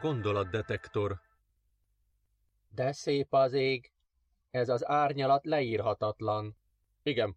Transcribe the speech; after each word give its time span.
Gondolatdetektor 0.00 1.20
De 2.68 2.92
szép 2.92 3.32
az 3.34 3.52
ég. 3.52 3.92
Ez 4.50 4.68
az 4.68 4.88
árnyalat 4.88 5.46
leírhatatlan. 5.46 6.56
Igen. 7.02 7.36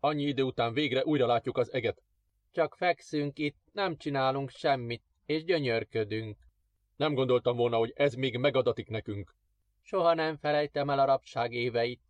Annyi 0.00 0.22
idő 0.22 0.42
után 0.42 0.72
végre 0.72 1.04
újra 1.04 1.26
látjuk 1.26 1.58
az 1.58 1.72
eget. 1.72 2.02
Csak 2.50 2.74
fekszünk 2.74 3.38
itt, 3.38 3.56
nem 3.72 3.96
csinálunk 3.96 4.50
semmit, 4.50 5.02
és 5.26 5.44
gyönyörködünk. 5.44 6.38
Nem 6.96 7.14
gondoltam 7.14 7.56
volna, 7.56 7.76
hogy 7.76 7.92
ez 7.94 8.14
még 8.14 8.38
megadatik 8.38 8.88
nekünk. 8.88 9.34
Soha 9.80 10.14
nem 10.14 10.36
felejtem 10.36 10.90
el 10.90 10.98
a 10.98 11.04
rabság 11.04 11.52
éveit. 11.52 12.00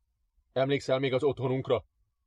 Emlékszel 0.52 0.98
még 0.98 1.12
az 1.12 1.22
otthonunkra? 1.22 1.84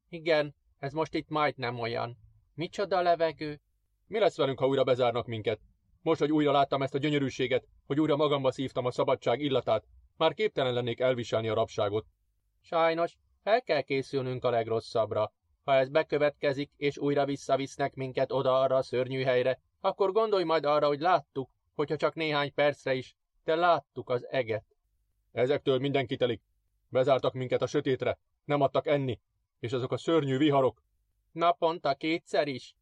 Igen, 0.09 0.55
ez 0.79 0.94
most 0.94 1.13
itt 1.13 1.29
majdnem 1.29 1.79
olyan. 1.79 2.17
Micsoda 2.53 3.02
levegő? 3.02 3.61
Mi 4.07 4.19
lesz 4.19 4.38
velünk, 4.38 4.59
ha 4.59 4.67
újra 4.67 4.83
bezárnak 4.83 5.27
minket? 5.27 5.59
Most, 6.06 6.20
hogy 6.20 6.31
újra 6.31 6.52
láttam 6.52 6.81
ezt 6.81 6.94
a 6.94 6.98
gyönyörűséget, 6.98 7.67
hogy 7.86 8.00
újra 8.00 8.16
magamba 8.16 8.52
szívtam 8.52 8.86
a 8.86 8.92
szabadság 8.92 9.42
illatát, 9.42 9.86
már 10.17 10.34
képtelen 10.34 10.73
lennék 10.73 11.00
elviselni 11.00 11.47
a 11.47 11.53
rabságot. 11.53 12.06
Sajnos, 12.62 13.17
fel 13.44 13.62
kell 13.62 13.81
készülnünk 13.81 14.44
a 14.44 14.50
legrosszabbra. 14.50 15.31
Ha 15.64 15.73
ez 15.73 15.89
bekövetkezik, 15.89 16.72
és 16.78 16.97
újra 16.97 17.25
visszavisznek 17.25 17.94
minket 17.94 18.31
oda-arra 18.31 18.75
a 18.75 18.81
szörnyű 18.81 19.23
helyre, 19.23 19.59
akkor 19.80 20.12
gondolj 20.12 20.44
majd 20.44 20.66
arra, 20.66 20.88
hogy 20.88 21.00
láttuk, 21.00 21.50
hogyha 21.75 21.95
csak 21.95 22.16
néhány 22.16 22.53
percre 22.53 22.94
is, 22.94 23.16
de 23.44 23.56
láttuk 23.56 24.09
az 24.09 24.28
eget. 24.28 24.66
Ezektől 25.31 25.80
mindenki 25.80 26.16
telik. 26.16 26.42
Bezártak 26.90 27.34
minket 27.34 27.62
a 27.62 27.67
sötétre, 27.67 28.19
nem 28.44 28.62
adtak 28.62 28.88
enni, 28.88 29.19
és 29.59 29.73
azok 29.73 29.92
a 29.92 29.97
szörnyű 29.97 30.38
viharok. 30.38 30.84
Naponta 31.31 31.94
kétszer 31.94 32.47
is. 32.47 32.75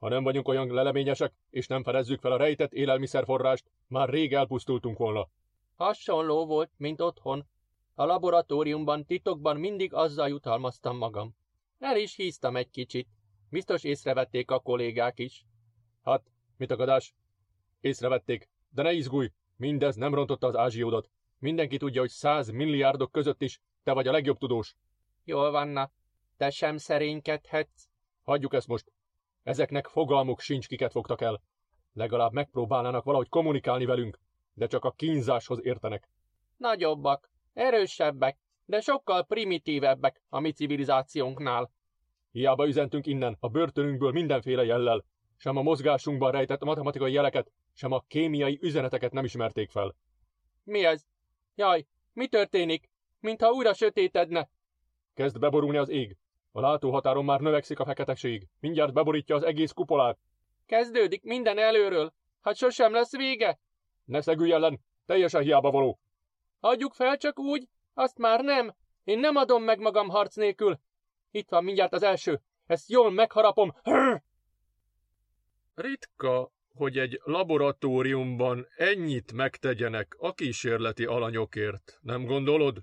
Ha 0.00 0.08
nem 0.08 0.22
vagyunk 0.22 0.48
olyan 0.48 0.72
leleményesek, 0.72 1.32
és 1.50 1.66
nem 1.66 1.82
fedezzük 1.82 2.20
fel 2.20 2.32
a 2.32 2.36
rejtett 2.36 2.72
élelmiszerforrást, 2.72 3.70
már 3.86 4.08
rég 4.08 4.32
elpusztultunk 4.32 4.98
volna. 4.98 5.28
Hasonló 5.76 6.46
volt, 6.46 6.70
mint 6.76 7.00
otthon. 7.00 7.46
A 7.94 8.04
laboratóriumban 8.04 9.04
titokban 9.04 9.56
mindig 9.56 9.94
azzal 9.94 10.28
jutalmaztam 10.28 10.96
magam. 10.96 11.34
El 11.78 11.96
is 11.96 12.16
híztam 12.16 12.56
egy 12.56 12.70
kicsit. 12.70 13.08
Biztos 13.50 13.84
észrevették 13.84 14.50
a 14.50 14.60
kollégák 14.60 15.18
is. 15.18 15.44
Hát, 16.02 16.22
mit 16.56 16.70
akadás? 16.70 17.14
Észrevették, 17.80 18.48
de 18.70 18.82
ne 18.82 18.92
izgulj, 18.92 19.32
mindez 19.56 19.96
nem 19.96 20.14
rontotta 20.14 20.46
az 20.46 20.56
ázsiódat. 20.56 21.10
Mindenki 21.38 21.76
tudja, 21.76 22.00
hogy 22.00 22.10
száz 22.10 22.50
milliárdok 22.50 23.12
között 23.12 23.42
is 23.42 23.60
te 23.82 23.92
vagy 23.92 24.06
a 24.06 24.12
legjobb 24.12 24.38
tudós. 24.38 24.76
Jól 25.24 25.50
vanna, 25.50 25.90
te 26.36 26.50
sem 26.50 26.76
szerénykedhetsz. 26.76 27.88
Hagyjuk 28.22 28.54
ezt 28.54 28.66
most. 28.66 28.92
Ezeknek 29.42 29.86
fogalmuk 29.86 30.40
sincs, 30.40 30.66
kiket 30.66 30.92
fogtak 30.92 31.20
el. 31.20 31.42
Legalább 31.92 32.32
megpróbálnának 32.32 33.04
valahogy 33.04 33.28
kommunikálni 33.28 33.84
velünk, 33.84 34.18
de 34.54 34.66
csak 34.66 34.84
a 34.84 34.90
kínzáshoz 34.90 35.64
értenek. 35.64 36.08
Nagyobbak, 36.56 37.30
erősebbek, 37.52 38.38
de 38.64 38.80
sokkal 38.80 39.24
primitívebbek 39.24 40.22
a 40.28 40.40
mi 40.40 40.52
civilizációnknál. 40.52 41.70
Hiába 42.30 42.66
üzentünk 42.66 43.06
innen, 43.06 43.36
a 43.40 43.48
börtönünkből 43.48 44.12
mindenféle 44.12 44.64
jellel. 44.64 45.04
Sem 45.36 45.56
a 45.56 45.62
mozgásunkban 45.62 46.32
rejtett 46.32 46.64
matematikai 46.64 47.12
jeleket, 47.12 47.52
sem 47.72 47.92
a 47.92 48.04
kémiai 48.06 48.58
üzeneteket 48.62 49.12
nem 49.12 49.24
ismerték 49.24 49.70
fel. 49.70 49.96
Mi 50.64 50.84
ez? 50.84 51.06
Jaj, 51.54 51.86
mi 52.12 52.26
történik? 52.26 52.90
Mintha 53.20 53.50
újra 53.50 53.74
sötétedne. 53.74 54.50
Kezd 55.14 55.38
beborulni 55.38 55.76
az 55.76 55.88
ég. 55.88 56.16
A 56.52 56.60
látóhatáron 56.60 57.24
már 57.24 57.40
növekszik 57.40 57.78
a 57.78 57.84
feketeség. 57.84 58.46
Mindjárt 58.60 58.92
beborítja 58.92 59.36
az 59.36 59.42
egész 59.42 59.72
kupolát. 59.72 60.18
Kezdődik 60.66 61.22
minden 61.22 61.58
előről. 61.58 62.12
Hát 62.40 62.56
sosem 62.56 62.92
lesz 62.92 63.16
vége. 63.16 63.60
Ne 64.04 64.20
szegülj 64.20 64.52
ellen, 64.52 64.80
teljesen 65.06 65.42
hiába 65.42 65.70
való. 65.70 66.00
Adjuk 66.60 66.94
fel 66.94 67.16
csak 67.16 67.38
úgy, 67.38 67.68
azt 67.94 68.18
már 68.18 68.40
nem. 68.40 68.74
Én 69.04 69.18
nem 69.18 69.36
adom 69.36 69.62
meg 69.62 69.78
magam 69.78 70.08
harc 70.08 70.36
nélkül. 70.36 70.80
Itt 71.30 71.48
van 71.48 71.64
mindjárt 71.64 71.92
az 71.92 72.02
első. 72.02 72.40
Ezt 72.66 72.90
jól 72.90 73.10
megharapom. 73.10 73.72
Ritka, 75.74 76.52
hogy 76.74 76.98
egy 76.98 77.20
laboratóriumban 77.24 78.66
ennyit 78.76 79.32
megtegyenek 79.32 80.16
a 80.18 80.34
kísérleti 80.34 81.04
alanyokért, 81.04 81.98
nem 82.00 82.24
gondolod? 82.24 82.82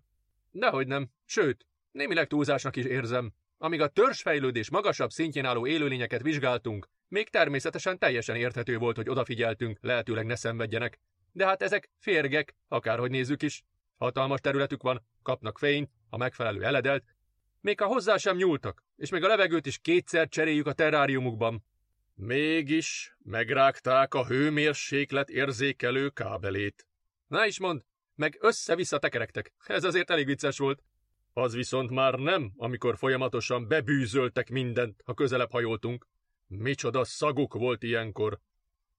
Dehogy 0.51 0.87
nem, 0.87 1.09
sőt, 1.25 1.65
némileg 1.91 2.27
túlzásnak 2.27 2.75
is 2.75 2.85
érzem. 2.85 3.33
Amíg 3.57 3.81
a 3.81 3.87
törzsfejlődés 3.87 4.69
magasabb 4.69 5.09
szintjén 5.09 5.45
álló 5.45 5.67
élőlényeket 5.67 6.21
vizsgáltunk, 6.21 6.87
még 7.07 7.29
természetesen 7.29 7.99
teljesen 7.99 8.35
érthető 8.35 8.77
volt, 8.77 8.95
hogy 8.95 9.09
odafigyeltünk, 9.09 9.77
lehetőleg 9.81 10.25
ne 10.25 10.35
szenvedjenek. 10.35 10.99
De 11.31 11.45
hát 11.45 11.61
ezek 11.61 11.89
férgek, 11.99 12.55
akárhogy 12.67 13.11
nézzük 13.11 13.41
is. 13.41 13.63
Hatalmas 13.97 14.39
területük 14.39 14.81
van, 14.81 15.05
kapnak 15.21 15.57
fényt, 15.57 15.91
a 16.09 16.17
megfelelő 16.17 16.63
eledelt, 16.63 17.03
még 17.61 17.79
ha 17.79 17.87
hozzá 17.87 18.17
sem 18.17 18.35
nyúltak, 18.35 18.83
és 18.95 19.09
még 19.09 19.23
a 19.23 19.27
levegőt 19.27 19.65
is 19.65 19.77
kétszer 19.77 20.27
cseréljük 20.27 20.67
a 20.67 20.73
terráriumukban. 20.73 21.63
Mégis 22.15 23.15
megrágták 23.23 24.13
a 24.13 24.25
hőmérséklet 24.25 25.29
érzékelő 25.29 26.09
kábelét. 26.09 26.87
Na 27.27 27.45
is 27.45 27.59
mond, 27.59 27.81
meg 28.15 28.37
össze-vissza 28.39 28.97
tekerektek. 28.97 29.53
Ez 29.65 29.83
azért 29.83 30.09
elég 30.09 30.25
vicces 30.25 30.57
volt. 30.57 30.83
Az 31.37 31.53
viszont 31.53 31.89
már 31.89 32.13
nem, 32.13 32.51
amikor 32.55 32.97
folyamatosan 32.97 33.67
bebűzöltek 33.67 34.49
mindent, 34.49 35.01
ha 35.05 35.13
közelebb 35.13 35.51
hajoltunk. 35.51 36.07
Micsoda 36.47 37.03
szaguk 37.03 37.53
volt 37.53 37.83
ilyenkor. 37.83 38.39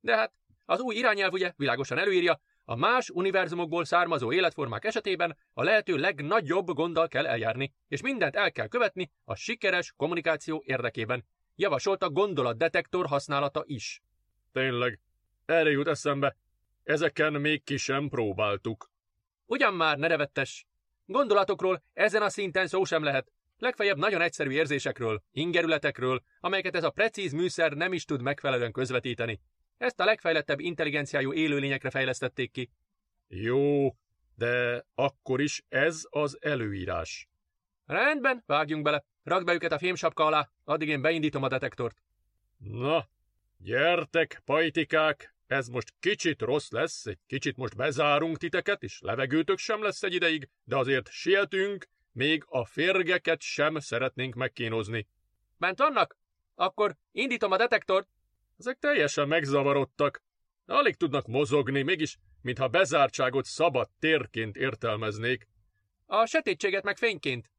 De 0.00 0.16
hát, 0.16 0.32
az 0.64 0.80
új 0.80 0.94
irányelv 0.94 1.32
ugye 1.32 1.52
világosan 1.56 1.98
előírja, 1.98 2.40
a 2.64 2.76
más 2.76 3.10
univerzumokból 3.10 3.84
származó 3.84 4.32
életformák 4.32 4.84
esetében 4.84 5.36
a 5.52 5.62
lehető 5.62 5.96
legnagyobb 5.96 6.66
gonddal 6.66 7.08
kell 7.08 7.26
eljárni, 7.26 7.74
és 7.88 8.02
mindent 8.02 8.36
el 8.36 8.52
kell 8.52 8.68
követni 8.68 9.10
a 9.24 9.34
sikeres 9.34 9.92
kommunikáció 9.96 10.62
érdekében. 10.66 11.24
Javasolta 11.54 12.10
gondolatdetektor 12.10 13.06
használata 13.06 13.62
is. 13.66 14.02
Tényleg, 14.52 15.00
erre 15.44 15.70
jut 15.70 15.88
eszembe. 15.88 16.36
Ezeken 16.82 17.32
még 17.32 17.64
ki 17.64 17.76
sem 17.76 18.08
próbáltuk. 18.08 18.90
Ugyan 19.46 19.74
már, 19.74 19.98
nerevettes! 19.98 20.66
Gondolatokról 21.10 21.82
ezen 21.92 22.22
a 22.22 22.28
szinten 22.28 22.66
szó 22.66 22.84
sem 22.84 23.02
lehet. 23.02 23.32
Legfeljebb 23.58 23.96
nagyon 23.96 24.20
egyszerű 24.20 24.50
érzésekről, 24.50 25.22
ingerületekről, 25.32 26.22
amelyeket 26.40 26.74
ez 26.74 26.84
a 26.84 26.90
precíz 26.90 27.32
műszer 27.32 27.72
nem 27.72 27.92
is 27.92 28.04
tud 28.04 28.22
megfelelően 28.22 28.72
közvetíteni. 28.72 29.40
Ezt 29.78 30.00
a 30.00 30.04
legfejlettebb 30.04 30.60
intelligenciájú 30.60 31.32
élőlényekre 31.32 31.90
fejlesztették 31.90 32.50
ki. 32.50 32.70
Jó, 33.28 33.88
de 34.34 34.84
akkor 34.94 35.40
is 35.40 35.64
ez 35.68 36.02
az 36.10 36.38
előírás. 36.40 37.28
Rendben, 37.86 38.42
vágjunk 38.46 38.84
bele. 38.84 39.04
Rakd 39.22 39.44
be 39.44 39.52
őket 39.52 39.72
a 39.72 39.78
fémsapka 39.78 40.24
alá, 40.24 40.50
addig 40.64 40.88
én 40.88 41.00
beindítom 41.00 41.42
a 41.42 41.48
detektort. 41.48 42.02
Na, 42.58 43.08
gyertek, 43.58 44.42
pajtikák, 44.44 45.34
ez 45.48 45.68
most 45.68 45.94
kicsit 46.00 46.40
rossz 46.40 46.70
lesz, 46.70 47.06
egy 47.06 47.18
kicsit 47.26 47.56
most 47.56 47.76
bezárunk 47.76 48.36
titeket, 48.36 48.82
és 48.82 49.00
levegőtök 49.00 49.58
sem 49.58 49.82
lesz 49.82 50.02
egy 50.02 50.14
ideig, 50.14 50.48
de 50.64 50.76
azért 50.76 51.08
sietünk, 51.10 51.86
még 52.12 52.44
a 52.46 52.64
férgeket 52.64 53.40
sem 53.40 53.78
szeretnénk 53.78 54.34
megkínozni. 54.34 55.06
Bent 55.56 55.78
vannak? 55.78 56.16
Akkor 56.54 56.96
indítom 57.12 57.52
a 57.52 57.56
detektort. 57.56 58.08
Ezek 58.58 58.78
teljesen 58.78 59.28
megzavarodtak. 59.28 60.22
Alig 60.66 60.96
tudnak 60.96 61.26
mozogni, 61.26 61.82
mégis, 61.82 62.18
mintha 62.42 62.68
bezártságot 62.68 63.44
szabad 63.44 63.88
térként 63.98 64.56
értelmeznék. 64.56 65.48
A 66.06 66.26
sötétséget 66.26 66.84
meg 66.84 66.96
fényként. 66.96 67.50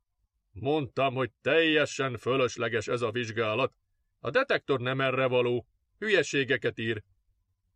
Mondtam, 0.52 1.14
hogy 1.14 1.32
teljesen 1.42 2.18
fölösleges 2.18 2.88
ez 2.88 3.02
a 3.02 3.12
vizsgálat. 3.12 3.74
A 4.20 4.30
detektor 4.30 4.80
nem 4.80 5.02
erre 5.02 5.26
való. 5.26 5.68
Hülyeségeket 5.98 6.80
ír. 6.80 7.04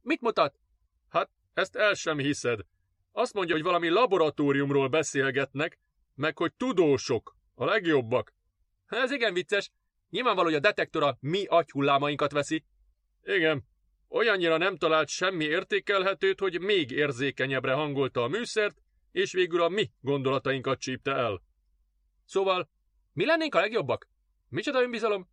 Mit 0.04 0.22
mutat? 0.22 0.60
Hát, 1.10 1.30
ezt 1.54 1.76
el 1.76 1.94
sem 1.94 2.18
hiszed. 2.18 2.60
Azt 3.12 3.34
mondja, 3.34 3.56
hogy 3.56 3.64
valami 3.64 3.90
laboratóriumról 3.90 4.88
beszélgetnek, 4.88 5.80
meg 6.16 6.38
hogy 6.38 6.54
tudósok, 6.54 7.36
a 7.54 7.66
legjobbak. 7.66 8.34
Ez 8.86 9.12
igen 9.12 9.34
vicces. 9.34 9.72
Nyilvánvaló, 10.10 10.48
hogy 10.48 10.58
a 10.58 10.60
detektor 10.60 11.04
a 11.04 11.18
mi 11.20 11.46
agyhullámainkat 11.46 12.32
veszi. 12.32 12.66
Igen, 13.24 13.68
olyannyira 14.10 14.58
nem 14.58 14.78
talált 14.78 15.08
semmi 15.08 15.44
értékelhetőt, 15.44 16.40
hogy 16.40 16.62
még 16.62 16.92
érzékenyebbre 16.92 17.74
hangolta 17.74 18.24
a 18.24 18.28
műszert, 18.28 18.82
és 19.12 19.34
végül 19.34 19.62
a 19.62 19.70
mi 19.70 19.92
gondolatainkat 20.02 20.80
csípte 20.80 21.12
el. 21.12 21.42
Szóval, 22.26 22.70
mi 23.14 23.26
lennénk 23.26 23.56
a 23.56 23.60
legjobbak? 23.60 24.10
Micsoda 24.50 24.82
önbizalom? 24.82 25.30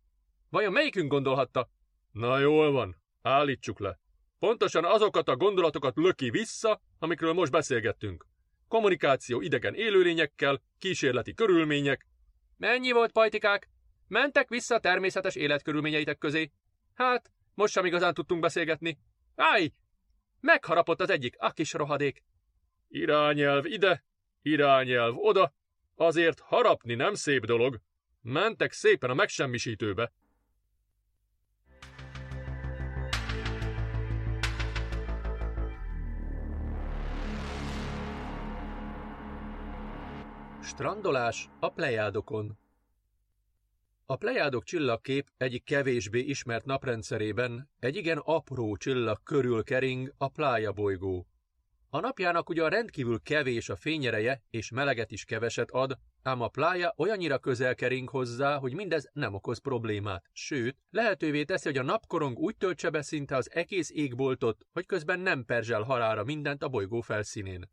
Vajon 0.49 0.71
melyikünk 0.71 1.11
gondolhatta? 1.11 1.69
Na 2.11 2.39
jól 2.39 2.71
van, 2.71 3.01
állítsuk 3.21 3.79
le. 3.79 3.99
Pontosan 4.41 4.85
azokat 4.85 5.27
a 5.27 5.35
gondolatokat 5.35 5.95
löki 5.95 6.29
vissza, 6.29 6.81
amikről 6.99 7.33
most 7.33 7.51
beszélgettünk. 7.51 8.25
Kommunikáció 8.67 9.41
idegen 9.41 9.73
élőlényekkel, 9.73 10.61
kísérleti 10.77 11.33
körülmények. 11.33 12.07
Mennyi 12.57 12.91
volt, 12.91 13.11
pajtikák? 13.11 13.69
Mentek 14.07 14.49
vissza 14.49 14.75
a 14.75 14.79
természetes 14.79 15.35
életkörülményeitek 15.35 16.17
közé. 16.17 16.51
Hát, 16.93 17.31
most 17.53 17.73
sem 17.73 17.85
igazán 17.85 18.13
tudtunk 18.13 18.41
beszélgetni. 18.41 18.99
Áj! 19.35 19.71
Megharapott 20.39 21.01
az 21.01 21.09
egyik, 21.09 21.35
a 21.37 21.51
kis 21.51 21.73
rohadék. 21.73 22.23
Irányelv 22.87 23.65
ide, 23.65 24.03
irányelv 24.41 25.17
oda, 25.17 25.53
azért 25.95 26.39
harapni 26.39 26.95
nem 26.95 27.13
szép 27.13 27.45
dolog. 27.45 27.79
Mentek 28.21 28.71
szépen 28.71 29.09
a 29.09 29.13
megsemmisítőbe. 29.13 30.11
Strandolás 40.71 41.49
a 41.59 41.69
Plejádokon 41.69 42.57
A 44.05 44.15
Plejádok 44.15 44.63
csillagkép 44.63 45.29
egyik 45.37 45.63
kevésbé 45.63 46.19
ismert 46.19 46.65
naprendszerében 46.65 47.69
egy 47.79 47.95
igen 47.95 48.17
apró 48.17 48.75
csillag 48.75 49.23
körül 49.23 49.63
kering 49.63 50.13
a 50.17 50.27
Plája 50.27 50.71
bolygó. 50.71 51.27
A 51.89 51.99
napjának 51.99 52.49
ugyan 52.49 52.69
rendkívül 52.69 53.21
kevés 53.21 53.69
a 53.69 53.75
fényereje, 53.75 54.43
és 54.49 54.71
meleget 54.71 55.11
is 55.11 55.25
keveset 55.25 55.71
ad, 55.71 55.97
ám 56.23 56.41
a 56.41 56.47
plája 56.47 56.93
olyannyira 56.97 57.39
közel 57.39 57.75
kering 57.75 58.09
hozzá, 58.09 58.57
hogy 58.57 58.73
mindez 58.73 59.09
nem 59.13 59.33
okoz 59.33 59.59
problémát, 59.59 60.25
sőt, 60.31 60.77
lehetővé 60.89 61.43
teszi, 61.43 61.67
hogy 61.67 61.77
a 61.77 61.83
napkorong 61.83 62.37
úgy 62.37 62.57
töltse 62.57 62.89
be 62.89 63.01
szinte 63.01 63.35
az 63.35 63.51
egész 63.51 63.89
égboltot, 63.89 64.65
hogy 64.71 64.85
közben 64.85 65.19
nem 65.19 65.45
perzsel 65.45 65.81
halára 65.81 66.23
mindent 66.23 66.63
a 66.63 66.69
bolygó 66.69 67.01
felszínén. 67.01 67.69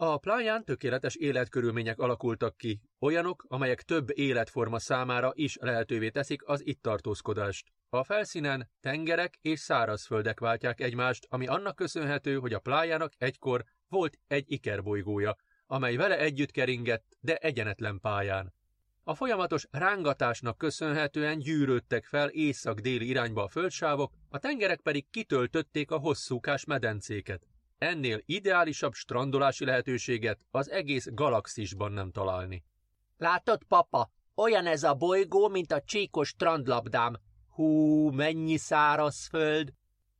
A 0.00 0.18
pláján 0.18 0.64
tökéletes 0.64 1.14
életkörülmények 1.14 1.98
alakultak 1.98 2.56
ki, 2.56 2.80
olyanok, 3.00 3.44
amelyek 3.48 3.82
több 3.82 4.18
életforma 4.18 4.78
számára 4.78 5.30
is 5.34 5.56
lehetővé 5.60 6.10
teszik 6.10 6.48
az 6.48 6.66
itt 6.66 6.82
tartózkodást. 6.82 7.72
A 7.88 8.04
felszínen 8.04 8.70
tengerek 8.80 9.38
és 9.42 9.60
szárazföldek 9.60 10.40
váltják 10.40 10.80
egymást, 10.80 11.26
ami 11.28 11.46
annak 11.46 11.76
köszönhető, 11.76 12.36
hogy 12.36 12.52
a 12.52 12.58
plájának 12.58 13.12
egykor 13.16 13.64
volt 13.88 14.18
egy 14.26 14.44
ikerbolygója, 14.52 15.36
amely 15.66 15.96
vele 15.96 16.18
együtt 16.18 16.50
keringett, 16.50 17.16
de 17.20 17.36
egyenetlen 17.36 18.00
pályán. 18.00 18.54
A 19.02 19.14
folyamatos 19.14 19.66
rángatásnak 19.70 20.58
köszönhetően 20.58 21.38
gyűrődtek 21.38 22.04
fel 22.04 22.28
észak-déli 22.28 23.08
irányba 23.08 23.42
a 23.42 23.48
földsávok, 23.48 24.12
a 24.28 24.38
tengerek 24.38 24.80
pedig 24.80 25.10
kitöltötték 25.10 25.90
a 25.90 25.98
hosszúkás 25.98 26.64
medencéket. 26.64 27.47
Ennél 27.78 28.22
ideálisabb 28.24 28.92
strandolási 28.92 29.64
lehetőséget 29.64 30.46
az 30.50 30.70
egész 30.70 31.08
galaxisban 31.10 31.92
nem 31.92 32.10
találni. 32.10 32.64
Látod, 33.16 33.62
papa? 33.62 34.10
Olyan 34.34 34.66
ez 34.66 34.82
a 34.82 34.94
bolygó, 34.94 35.48
mint 35.48 35.72
a 35.72 35.82
csíkos 35.82 36.28
strandlabdám. 36.28 37.16
Hú, 37.48 38.10
mennyi 38.10 38.56
száraz 38.56 39.26
föld! 39.26 39.72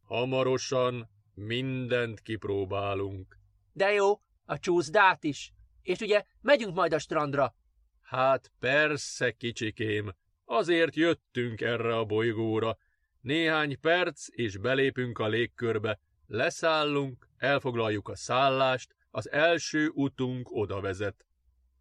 Hamarosan 0.03 1.09
mindent 1.35 2.21
kipróbálunk. 2.21 3.39
De 3.73 3.93
jó, 3.93 4.21
a 4.45 4.59
csúszdát 4.59 5.25
is. 5.25 5.53
És 5.83 5.99
ugye 5.99 6.25
megyünk 6.41 6.75
majd 6.75 6.93
a 6.93 6.99
strandra? 6.99 7.55
Hát 8.01 8.53
persze, 8.59 9.33
kicsikém. 9.33 10.15
Azért 10.45 10.97
jöttünk 10.97 11.61
erre 11.61 11.97
a 11.97 12.05
bolygóra. 12.05 12.77
Néhány 13.21 13.81
perc, 13.81 14.27
és 14.31 14.57
belépünk 14.57 15.19
a 15.19 15.29
légkörbe. 15.29 16.01
Leszállunk, 16.27 17.28
elfoglaljuk 17.39 18.09
a 18.09 18.17
szállást, 18.17 18.95
az 19.11 19.31
első 19.31 19.89
utunk 19.89 20.49
oda 20.51 20.81
vezet. 20.81 21.27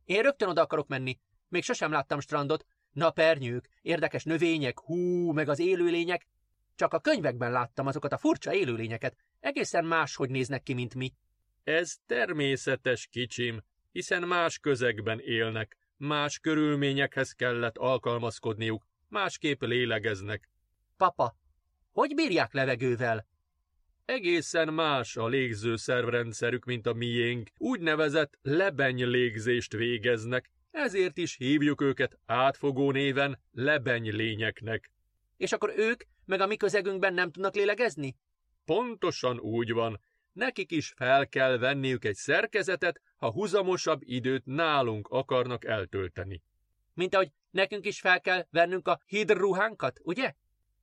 Én 0.06 0.22
rögtön 0.22 0.50
oda 0.50 0.62
akarok 0.62 0.88
menni. 0.88 1.20
Még 1.48 1.64
sosem 1.64 1.92
láttam 1.92 2.20
strandot. 2.20 2.66
Napernyők, 2.92 3.70
érdekes 3.82 4.24
növények, 4.24 4.80
hú, 4.80 5.32
meg 5.32 5.50
az 5.50 5.60
élőlények. 5.60 6.28
Csak 6.76 6.94
a 6.94 7.00
könyvekben 7.00 7.52
láttam 7.52 7.88
azokat 7.88 8.14
a 8.14 8.18
furcsa 8.18 8.54
élőlényeket. 8.54 9.16
Egészen 9.40 9.86
máshogy 9.86 10.30
néznek 10.30 10.64
ki, 10.64 10.74
mint 10.74 10.96
mi. 10.96 11.14
Ez 11.64 11.96
természetes, 12.06 13.08
kicsim, 13.08 13.64
hiszen 13.92 14.28
más 14.28 14.60
közegben 14.60 15.20
élnek, 15.20 15.78
más 15.98 16.40
körülményekhez 16.40 17.32
kellett 17.32 17.78
alkalmazkodniuk, 17.78 18.86
másképp 19.08 19.62
lélegeznek. 19.62 20.50
Papa, 20.98 21.38
hogy 21.92 22.16
bírják 22.16 22.54
levegővel? 22.54 23.28
Egészen 24.08 24.74
más 24.74 25.18
a 25.18 25.28
légző 25.28 25.76
szervrendszerük, 25.76 26.66
mint 26.66 26.86
a 26.88 26.94
miénk, 26.94 27.50
úgynevezett 27.58 28.38
lebeny 28.42 29.06
légzést 29.06 29.74
végeznek, 29.74 30.52
ezért 30.72 31.18
is 31.18 31.36
hívjuk 31.36 31.82
őket 31.82 32.20
átfogó 32.26 32.92
néven 32.92 33.40
lebeny 33.52 34.16
lényeknek. 34.16 34.92
És 35.38 35.52
akkor 35.52 35.74
ők 35.78 36.04
meg 36.26 36.42
a 36.42 36.46
mi 36.46 36.56
közegünkben 36.56 37.14
nem 37.14 37.32
tudnak 37.32 37.56
lélegezni? 37.56 38.16
Pontosan 38.66 39.40
úgy 39.40 39.72
van. 39.72 40.00
Nekik 40.34 40.72
is 40.72 40.94
fel 40.96 41.28
kell 41.28 41.58
venniük 41.58 42.06
egy 42.06 42.16
szerkezetet, 42.16 43.02
ha 43.18 43.32
huzamosabb 43.32 44.02
időt 44.04 44.46
nálunk 44.46 45.08
akarnak 45.08 45.66
eltölteni. 45.66 46.42
Mint 46.94 47.14
ahogy 47.16 47.32
nekünk 47.52 47.86
is 47.86 48.00
fel 48.00 48.22
kell 48.22 48.46
vennünk 48.50 48.88
a 48.88 49.02
hidruhánkat, 49.06 50.00
ugye? 50.04 50.34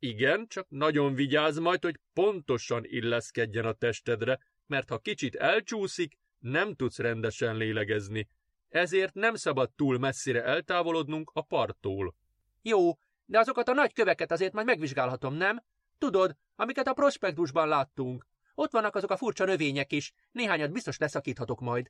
Igen, 0.04 0.46
csak 0.48 0.66
nagyon 0.68 1.14
vigyázz 1.14 1.58
majd, 1.58 1.82
hogy 1.84 2.00
pontosan 2.12 2.84
illeszkedjen 2.84 3.64
a 3.64 3.72
testedre, 3.72 4.38
mert 4.66 4.88
ha 4.88 4.98
kicsit 4.98 5.34
elcsúszik, 5.34 6.18
nem 6.38 6.74
tudsz 6.74 6.98
rendesen 6.98 7.56
lélegezni. 7.56 8.28
Ezért 8.68 9.14
nem 9.14 9.34
szabad 9.34 9.70
túl 9.76 9.98
messzire 9.98 10.44
eltávolodnunk 10.44 11.30
a 11.34 11.42
parttól. 11.42 12.14
Jó, 12.62 12.92
de 13.24 13.38
azokat 13.38 13.68
a 13.68 13.72
nagy 13.72 13.92
köveket 13.92 14.32
azért 14.32 14.52
majd 14.52 14.66
megvizsgálhatom, 14.66 15.34
nem? 15.34 15.62
Tudod, 15.98 16.36
amiket 16.56 16.86
a 16.86 16.92
prospektusban 16.92 17.68
láttunk. 17.68 18.26
Ott 18.54 18.72
vannak 18.72 18.94
azok 18.94 19.10
a 19.10 19.16
furcsa 19.16 19.44
növények 19.44 19.92
is, 19.92 20.12
néhányat 20.32 20.72
biztos 20.72 20.98
leszakíthatok 20.98 21.60
majd. 21.60 21.88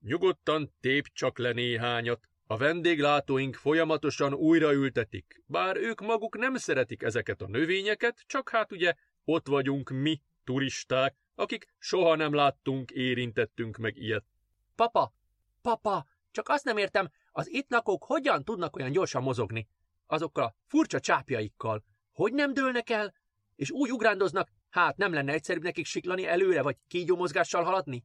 Nyugodtan 0.00 0.74
tép 0.80 1.06
csak 1.12 1.38
le 1.38 1.52
néhányat. 1.52 2.28
A 2.50 2.56
vendéglátóink 2.56 3.54
folyamatosan 3.54 4.34
újraültetik, 4.34 5.42
bár 5.46 5.76
ők 5.76 6.00
maguk 6.00 6.38
nem 6.38 6.56
szeretik 6.56 7.02
ezeket 7.02 7.42
a 7.42 7.48
növényeket, 7.48 8.22
csak 8.26 8.48
hát 8.48 8.72
ugye 8.72 8.94
ott 9.24 9.46
vagyunk 9.46 9.90
mi, 9.90 10.20
turisták, 10.44 11.16
akik 11.34 11.74
soha 11.78 12.14
nem 12.14 12.34
láttunk, 12.34 12.90
érintettünk 12.90 13.76
meg 13.76 13.96
ilyet. 13.96 14.24
Papa, 14.74 15.12
papa, 15.62 16.06
csak 16.30 16.48
azt 16.48 16.64
nem 16.64 16.76
értem, 16.76 17.08
az 17.32 17.50
itt 17.50 17.70
lakók 17.70 18.04
hogyan 18.04 18.44
tudnak 18.44 18.76
olyan 18.76 18.92
gyorsan 18.92 19.22
mozogni? 19.22 19.68
Azokkal 20.06 20.44
a 20.44 20.54
furcsa 20.66 21.00
csápjaikkal. 21.00 21.84
Hogy 22.12 22.32
nem 22.32 22.54
dőlnek 22.54 22.90
el? 22.90 23.14
És 23.56 23.70
úgy 23.70 23.90
ugrándoznak, 23.90 24.48
hát 24.68 24.96
nem 24.96 25.12
lenne 25.12 25.32
egyszerűbb 25.32 25.62
nekik 25.62 25.86
siklani 25.86 26.26
előre, 26.26 26.62
vagy 26.62 26.76
kígyómozgással 26.86 27.62
haladni? 27.62 28.04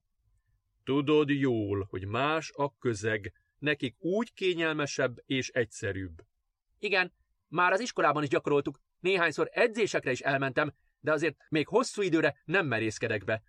Tudod 0.84 1.30
jól, 1.30 1.88
hogy 1.90 2.08
más 2.08 2.52
a 2.56 2.78
közeg, 2.78 3.34
nekik 3.64 3.96
úgy 4.00 4.34
kényelmesebb 4.34 5.18
és 5.26 5.50
egyszerűbb. 5.50 6.22
Igen, 6.80 7.14
már 7.48 7.72
az 7.72 7.80
iskolában 7.80 8.24
is 8.24 8.30
gyakoroltuk, 8.30 8.80
néhányszor 9.00 9.50
edzésekre 9.52 10.12
is 10.12 10.20
elmentem, 10.20 10.74
de 11.00 11.12
azért 11.12 11.36
még 11.50 11.68
hosszú 11.68 12.02
időre 12.02 12.42
nem 12.46 12.66
merészkedek 12.68 13.24
be. 13.24 13.44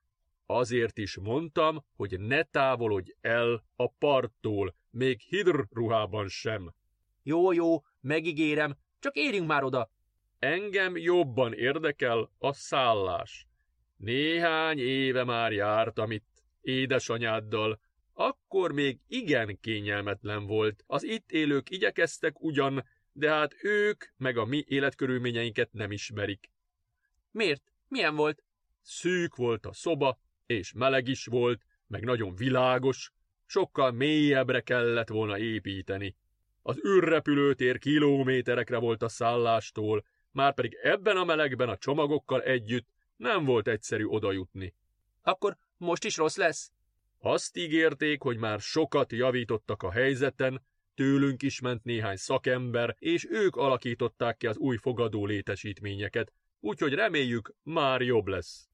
Azért 0.47 0.99
is 0.99 1.19
mondtam, 1.19 1.85
hogy 1.97 2.21
ne 2.21 2.43
távolodj 2.43 3.13
el 3.21 3.65
a 3.77 3.89
parttól, 3.89 4.75
még 4.91 5.21
hidr 5.21 5.67
ruhában 5.71 6.29
sem. 6.29 6.75
Jó, 7.23 7.53
jó, 7.53 7.85
megígérem, 8.01 8.77
csak 8.99 9.17
érjünk 9.17 9.47
már 9.47 9.65
oda. 9.65 9.91
Engem 10.39 10.97
jobban 10.97 11.53
érdekel 11.53 12.31
a 12.39 12.53
szállás. 12.53 13.47
Néhány 13.97 14.79
éve 14.79 15.25
már 15.25 15.53
jártam 15.53 16.11
itt, 16.11 16.45
édesanyáddal, 16.61 17.81
akkor 18.15 18.73
még 18.73 19.01
igen 19.07 19.61
kényelmetlen 19.61 20.47
volt. 20.47 20.85
Az 20.87 21.03
itt 21.03 21.31
élők 21.31 21.71
igyekeztek 21.71 22.41
ugyan, 22.41 22.85
de 23.13 23.31
hát 23.31 23.55
ők 23.63 24.05
meg 24.17 24.37
a 24.37 24.45
mi 24.45 24.65
életkörülményeinket 24.67 25.73
nem 25.73 25.93
ismerik. 25.93 26.51
Miért? 27.31 27.73
Milyen 27.89 28.17
volt? 28.17 28.45
Szűk 28.83 29.37
volt 29.37 29.67
a 29.67 29.73
szoba, 29.73 30.19
és 30.47 30.73
meleg 30.73 31.09
is 31.09 31.27
volt, 31.27 31.63
meg 31.87 32.05
nagyon 32.05 32.35
világos, 32.35 33.13
sokkal 33.47 33.91
mélyebbre 33.91 34.61
kellett 34.61 35.09
volna 35.09 35.39
építeni. 35.39 36.17
Az 36.63 36.81
űrrepülőtér 36.87 37.79
kilométerekre 37.79 38.79
volt 38.79 39.03
a 39.03 39.09
szállástól, 39.09 40.05
már 40.31 40.55
pedig 40.55 40.79
ebben 40.83 41.17
a 41.17 41.25
melegben 41.25 41.69
a 41.69 41.77
csomagokkal 41.77 42.43
együtt 42.43 42.89
nem 43.17 43.45
volt 43.45 43.69
egyszerű 43.69 44.05
odajutni. 44.05 44.75
Akkor 45.23 45.57
most 45.77 46.05
is 46.05 46.17
rossz 46.17 46.37
lesz? 46.37 46.73
Azt 47.27 47.57
ígérték, 47.57 48.23
hogy 48.23 48.37
már 48.37 48.61
sokat 48.61 49.13
javítottak 49.13 49.83
a 49.83 49.91
helyzeten, 49.91 50.63
tőlünk 50.95 51.43
is 51.43 51.61
ment 51.61 51.85
néhány 51.85 52.17
szakember, 52.17 52.97
és 52.99 53.27
ők 53.31 53.57
alakították 53.57 54.37
ki 54.37 54.47
az 54.47 54.57
új 54.57 54.77
fogadó 54.77 55.27
létesítményeket, 55.27 56.33
úgyhogy 56.61 56.93
reméljük, 56.93 57.55
már 57.63 58.01
jobb 58.01 58.27
lesz. 58.27 58.69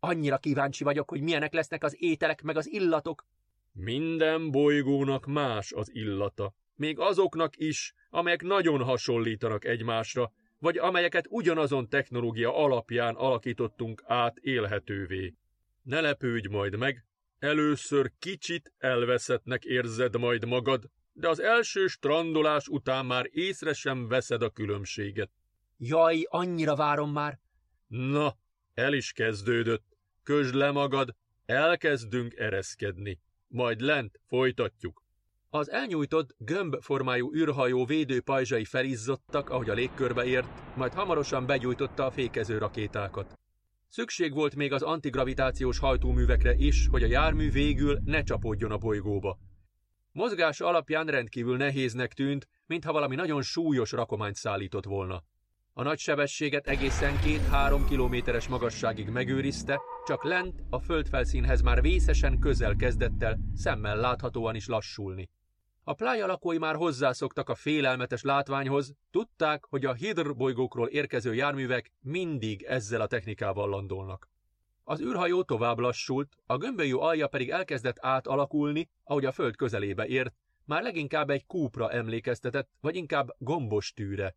Annyira 0.00 0.38
kíváncsi 0.38 0.84
vagyok, 0.84 1.10
hogy 1.10 1.20
milyenek 1.20 1.52
lesznek 1.52 1.84
az 1.84 1.96
ételek 1.98 2.42
meg 2.42 2.56
az 2.56 2.68
illatok. 2.68 3.26
Minden 3.72 4.50
bolygónak 4.50 5.26
más 5.26 5.72
az 5.72 5.94
illata, 5.94 6.54
még 6.74 6.98
azoknak 6.98 7.56
is, 7.56 7.94
amelyek 8.10 8.42
nagyon 8.42 8.82
hasonlítanak 8.82 9.64
egymásra, 9.64 10.32
vagy 10.58 10.78
amelyeket 10.78 11.26
ugyanazon 11.28 11.88
technológia 11.88 12.56
alapján 12.56 13.14
alakítottunk 13.14 14.02
át 14.04 14.36
élhetővé. 14.36 15.34
Ne 15.82 16.00
lepődj 16.00 16.48
majd 16.48 16.76
meg, 16.76 17.05
először 17.38 18.12
kicsit 18.18 18.72
elveszettnek 18.78 19.64
érzed 19.64 20.16
majd 20.16 20.46
magad, 20.46 20.90
de 21.12 21.28
az 21.28 21.40
első 21.40 21.86
strandolás 21.86 22.68
után 22.68 23.06
már 23.06 23.26
észre 23.30 23.72
sem 23.72 24.08
veszed 24.08 24.42
a 24.42 24.50
különbséget. 24.50 25.30
Jaj, 25.76 26.26
annyira 26.28 26.76
várom 26.76 27.12
már. 27.12 27.38
Na, 27.86 28.36
el 28.74 28.92
is 28.92 29.12
kezdődött. 29.12 29.84
Közd 30.22 30.54
le 30.54 30.70
magad, 30.70 31.14
elkezdünk 31.44 32.34
ereszkedni. 32.34 33.20
Majd 33.48 33.80
lent 33.80 34.20
folytatjuk. 34.26 35.04
Az 35.50 35.70
elnyújtott, 35.70 36.34
gömbformájú 36.38 37.34
űrhajó 37.34 37.84
védőpajzsai 37.84 38.64
felizzottak, 38.64 39.50
ahogy 39.50 39.70
a 39.70 39.74
légkörbe 39.74 40.24
ért, 40.24 40.76
majd 40.76 40.92
hamarosan 40.92 41.46
begyújtotta 41.46 42.06
a 42.06 42.10
fékező 42.10 42.58
rakétákat. 42.58 43.38
Szükség 43.88 44.34
volt 44.34 44.56
még 44.56 44.72
az 44.72 44.82
antigravitációs 44.82 45.78
hajtóművekre 45.78 46.54
is, 46.54 46.86
hogy 46.90 47.02
a 47.02 47.06
jármű 47.06 47.50
végül 47.50 47.98
ne 48.04 48.22
csapódjon 48.22 48.70
a 48.70 48.78
bolygóba. 48.78 49.38
Mozgás 50.12 50.60
alapján 50.60 51.06
rendkívül 51.06 51.56
nehéznek 51.56 52.12
tűnt, 52.12 52.48
mintha 52.66 52.92
valami 52.92 53.14
nagyon 53.14 53.42
súlyos 53.42 53.92
rakományt 53.92 54.34
szállított 54.34 54.84
volna. 54.84 55.22
A 55.72 55.82
nagy 55.82 55.98
sebességet 55.98 56.66
egészen 56.66 57.20
két-három 57.20 57.86
kilométeres 57.86 58.48
magasságig 58.48 59.08
megőrizte, 59.08 59.80
csak 60.06 60.24
lent 60.24 60.62
a 60.70 60.78
földfelszínhez 60.78 61.60
már 61.60 61.80
vészesen 61.80 62.38
közel 62.38 62.76
kezdett 62.76 63.22
el 63.22 63.38
szemmel 63.54 63.96
láthatóan 63.96 64.54
is 64.54 64.66
lassulni. 64.66 65.30
A 65.88 65.94
plája 65.94 66.26
lakói 66.26 66.58
már 66.58 66.74
hozzászoktak 66.74 67.48
a 67.48 67.54
félelmetes 67.54 68.22
látványhoz, 68.22 68.94
tudták, 69.10 69.64
hogy 69.64 69.84
a 69.84 69.94
Hidr 69.94 70.36
bolygókról 70.36 70.88
érkező 70.88 71.34
járművek 71.34 71.92
mindig 72.00 72.62
ezzel 72.62 73.00
a 73.00 73.06
technikával 73.06 73.68
landolnak. 73.68 74.28
Az 74.84 75.00
űrhajó 75.00 75.42
tovább 75.42 75.78
lassult, 75.78 76.36
a 76.46 76.56
gömbölyű 76.56 76.94
alja 76.94 77.26
pedig 77.26 77.50
elkezdett 77.50 77.96
átalakulni, 78.00 78.90
ahogy 79.04 79.24
a 79.24 79.32
föld 79.32 79.56
közelébe 79.56 80.06
ért, 80.06 80.34
már 80.64 80.82
leginkább 80.82 81.30
egy 81.30 81.46
kúpra 81.46 81.90
emlékeztetett, 81.90 82.68
vagy 82.80 82.96
inkább 82.96 83.34
gombos 83.38 83.92
tűre. 83.92 84.36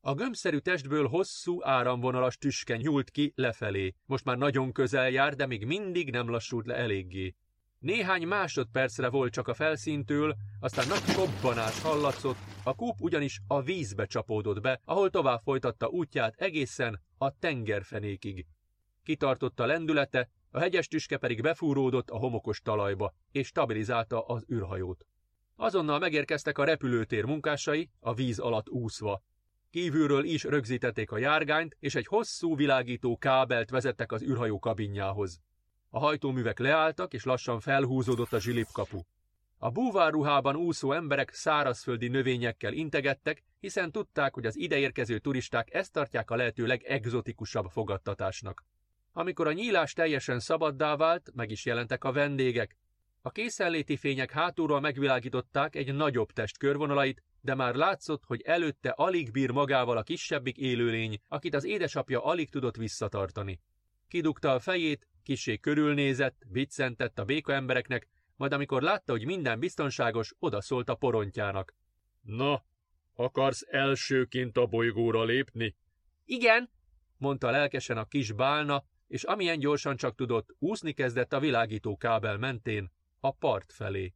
A 0.00 0.14
gömbszerű 0.14 0.58
testből 0.58 1.08
hosszú 1.08 1.64
áramvonalas 1.64 2.36
tüske 2.38 2.76
nyúlt 2.76 3.10
ki 3.10 3.32
lefelé. 3.36 3.94
Most 4.06 4.24
már 4.24 4.36
nagyon 4.36 4.72
közel 4.72 5.10
jár, 5.10 5.34
de 5.34 5.46
még 5.46 5.66
mindig 5.66 6.10
nem 6.10 6.28
lassult 6.28 6.66
le 6.66 6.74
eléggé. 6.74 7.34
Néhány 7.80 8.26
másodpercre 8.26 9.08
volt 9.08 9.32
csak 9.32 9.48
a 9.48 9.54
felszíntől, 9.54 10.36
aztán 10.60 10.88
nagy 10.88 11.14
kobbanás 11.14 11.82
hallatszott, 11.82 12.36
a 12.64 12.74
kúp 12.74 13.00
ugyanis 13.00 13.40
a 13.46 13.62
vízbe 13.62 14.06
csapódott 14.06 14.60
be, 14.60 14.80
ahol 14.84 15.10
tovább 15.10 15.40
folytatta 15.40 15.88
útját 15.88 16.34
egészen 16.36 17.00
a 17.18 17.38
tengerfenékig. 17.38 18.46
Kitartotta 19.02 19.66
lendülete, 19.66 20.30
a 20.50 20.58
hegyes 20.58 20.88
tüske 20.88 21.16
pedig 21.16 21.42
befúródott 21.42 22.10
a 22.10 22.16
homokos 22.16 22.60
talajba, 22.60 23.14
és 23.30 23.46
stabilizálta 23.46 24.24
az 24.26 24.44
űrhajót. 24.52 25.06
Azonnal 25.56 25.98
megérkeztek 25.98 26.58
a 26.58 26.64
repülőtér 26.64 27.24
munkásai, 27.24 27.90
a 28.00 28.14
víz 28.14 28.38
alatt 28.38 28.68
úszva. 28.68 29.22
Kívülről 29.70 30.24
is 30.24 30.44
rögzítették 30.44 31.10
a 31.10 31.18
járgányt, 31.18 31.76
és 31.78 31.94
egy 31.94 32.06
hosszú 32.06 32.56
világító 32.56 33.16
kábelt 33.16 33.70
vezettek 33.70 34.12
az 34.12 34.22
űrhajó 34.22 34.58
kabinjához. 34.58 35.40
A 35.90 35.98
hajtóművek 35.98 36.58
leálltak, 36.58 37.12
és 37.12 37.24
lassan 37.24 37.60
felhúzódott 37.60 38.32
a 38.32 38.40
zsilipkapu. 38.40 39.00
A 39.58 39.70
búvárruhában 39.70 40.56
úszó 40.56 40.92
emberek 40.92 41.32
szárazföldi 41.32 42.08
növényekkel 42.08 42.72
integettek, 42.72 43.42
hiszen 43.60 43.92
tudták, 43.92 44.34
hogy 44.34 44.46
az 44.46 44.56
ideérkező 44.56 45.18
turisták 45.18 45.74
ezt 45.74 45.92
tartják 45.92 46.30
a 46.30 46.36
lehető 46.36 46.66
legegzotikusabb 46.66 47.66
fogadtatásnak. 47.70 48.64
Amikor 49.12 49.46
a 49.46 49.52
nyílás 49.52 49.92
teljesen 49.92 50.40
szabaddá 50.40 50.96
vált, 50.96 51.30
meg 51.34 51.50
is 51.50 51.64
jelentek 51.64 52.04
a 52.04 52.12
vendégek. 52.12 52.76
A 53.22 53.30
készenléti 53.30 53.96
fények 53.96 54.30
hátulról 54.30 54.80
megvilágították 54.80 55.76
egy 55.76 55.94
nagyobb 55.94 56.30
test 56.32 56.58
körvonalait, 56.58 57.22
de 57.40 57.54
már 57.54 57.74
látszott, 57.74 58.22
hogy 58.26 58.42
előtte 58.42 58.90
alig 58.90 59.30
bír 59.30 59.50
magával 59.50 59.96
a 59.96 60.02
kisebbik 60.02 60.56
élőlény, 60.56 61.20
akit 61.28 61.54
az 61.54 61.64
édesapja 61.64 62.24
alig 62.24 62.50
tudott 62.50 62.76
visszatartani. 62.76 63.60
Kidugta 64.08 64.52
a 64.52 64.58
fejét, 64.58 65.08
kisé 65.22 65.56
körülnézett, 65.56 66.42
viccentett 66.48 67.18
a 67.18 67.24
béka 67.24 67.52
embereknek, 67.52 68.08
majd 68.36 68.52
amikor 68.52 68.82
látta, 68.82 69.12
hogy 69.12 69.24
minden 69.24 69.58
biztonságos, 69.58 70.34
odaszólt 70.38 70.88
a 70.88 70.94
porontjának. 70.94 71.74
Na, 72.22 72.64
akarsz 73.14 73.66
elsőként 73.68 74.56
a 74.56 74.66
bolygóra 74.66 75.24
lépni? 75.24 75.76
Igen, 76.24 76.70
mondta 77.16 77.50
lelkesen 77.50 77.96
a 77.96 78.04
kis 78.04 78.32
bálna, 78.32 78.84
és 79.06 79.22
amilyen 79.22 79.58
gyorsan 79.58 79.96
csak 79.96 80.14
tudott, 80.14 80.54
úszni 80.58 80.92
kezdett 80.92 81.32
a 81.32 81.40
világító 81.40 81.96
kábel 81.96 82.36
mentén 82.36 82.92
a 83.20 83.30
part 83.30 83.72
felé. 83.72 84.14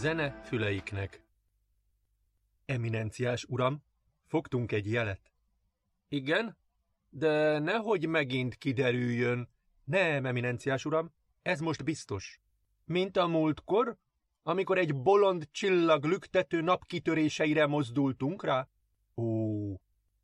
Zene 0.00 0.40
füleiknek 0.44 1.24
Eminenciás 2.64 3.44
uram, 3.44 3.82
fogtunk 4.26 4.72
egy 4.72 4.90
jelet. 4.90 5.32
Igen, 6.08 6.56
de 7.08 7.58
nehogy 7.58 8.06
megint 8.08 8.54
kiderüljön. 8.54 9.48
Nem, 9.84 10.26
eminenciás 10.26 10.84
uram, 10.84 11.12
ez 11.42 11.60
most 11.60 11.84
biztos. 11.84 12.40
Mint 12.84 13.16
a 13.16 13.26
múltkor, 13.26 13.96
amikor 14.42 14.78
egy 14.78 14.96
bolond 14.96 15.48
csillag 15.50 16.04
lüktető 16.04 16.60
napkitöréseire 16.60 17.66
mozdultunk 17.66 18.44
rá? 18.44 18.68
Ó, 19.16 19.24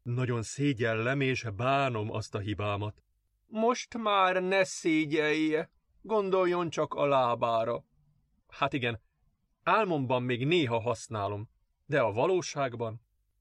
nagyon 0.03 0.43
szégyellem 0.43 1.21
és 1.21 1.47
bánom 1.57 2.11
azt 2.11 2.35
a 2.35 2.39
hibámat. 2.39 3.03
Most 3.47 3.97
már 3.97 4.43
ne 4.43 4.65
szégyelje, 4.65 5.71
gondoljon 6.01 6.71
csak 6.71 6.95
a 6.95 7.07
lábára. 7.07 7.85
Hát 8.49 8.73
igen, 8.73 9.05
álmomban 9.67 10.23
még 10.23 10.47
néha 10.47 10.81
használom, 10.81 11.49
de 11.87 12.01
a 12.01 12.13
valóságban? 12.13 13.01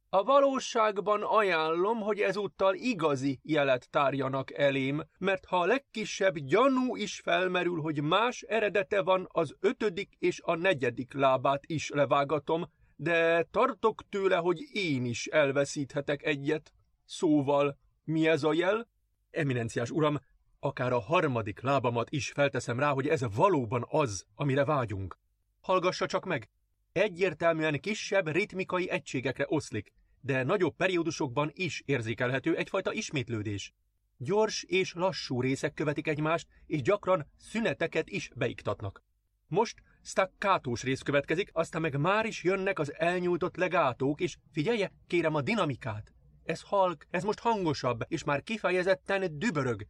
A 0.09 0.23
valóságban 0.23 1.21
ajánlom, 1.23 1.99
hogy 1.99 2.19
ezúttal 2.19 2.75
igazi 2.75 3.39
jelet 3.43 3.89
tárjanak 3.89 4.53
elém, 4.53 5.03
mert 5.17 5.45
ha 5.45 5.59
a 5.59 5.65
legkisebb 5.65 6.37
gyanú 6.37 6.95
is 6.95 7.19
felmerül, 7.19 7.81
hogy 7.81 8.01
más 8.01 8.41
eredete 8.41 9.01
van, 9.01 9.27
az 9.31 9.55
ötödik 9.59 10.15
és 10.19 10.41
a 10.43 10.55
negyedik 10.55 11.13
lábát 11.13 11.63
is 11.65 11.89
levágatom, 11.89 12.65
de 12.95 13.43
tartok 13.43 14.09
tőle, 14.09 14.35
hogy 14.35 14.59
én 14.71 15.05
is 15.05 15.27
elveszíthetek 15.27 16.23
egyet. 16.23 16.73
Szóval, 17.05 17.77
mi 18.03 18.27
ez 18.27 18.43
a 18.43 18.53
jel? 18.53 18.87
Eminenciás 19.31 19.91
uram, 19.91 20.19
akár 20.59 20.93
a 20.93 20.99
harmadik 20.99 21.61
lábamat 21.61 22.09
is 22.09 22.31
felteszem 22.31 22.79
rá, 22.79 22.91
hogy 22.91 23.07
ez 23.07 23.35
valóban 23.35 23.85
az, 23.89 24.25
amire 24.35 24.65
vágyunk. 24.65 25.23
Hallgassa 25.65 26.05
csak 26.05 26.25
meg! 26.25 26.49
Egyértelműen 26.91 27.79
kisebb 27.79 28.27
ritmikai 28.27 28.89
egységekre 28.89 29.45
oszlik, 29.47 29.91
de 30.21 30.43
nagyobb 30.43 30.75
periódusokban 30.75 31.51
is 31.53 31.81
érzékelhető 31.85 32.55
egyfajta 32.55 32.93
ismétlődés. 32.93 33.73
Gyors 34.17 34.63
és 34.63 34.93
lassú 34.93 35.41
részek 35.41 35.73
követik 35.73 36.07
egymást, 36.07 36.47
és 36.65 36.81
gyakran 36.81 37.27
szüneteket 37.37 38.09
is 38.09 38.29
beiktatnak. 38.35 39.03
Most 39.47 39.81
staccátós 40.01 40.83
rész 40.83 41.01
következik, 41.01 41.49
aztán 41.53 41.81
meg 41.81 41.99
már 41.99 42.25
is 42.25 42.43
jönnek 42.43 42.79
az 42.79 42.93
elnyújtott 42.97 43.55
legátók, 43.55 44.21
és 44.21 44.37
figyelje, 44.51 44.91
kérem 45.07 45.35
a 45.35 45.41
dinamikát. 45.41 46.13
Ez 46.43 46.61
halk, 46.61 47.05
ez 47.09 47.23
most 47.23 47.39
hangosabb, 47.39 48.01
és 48.07 48.23
már 48.23 48.43
kifejezetten 48.43 49.39
dübörög. 49.39 49.85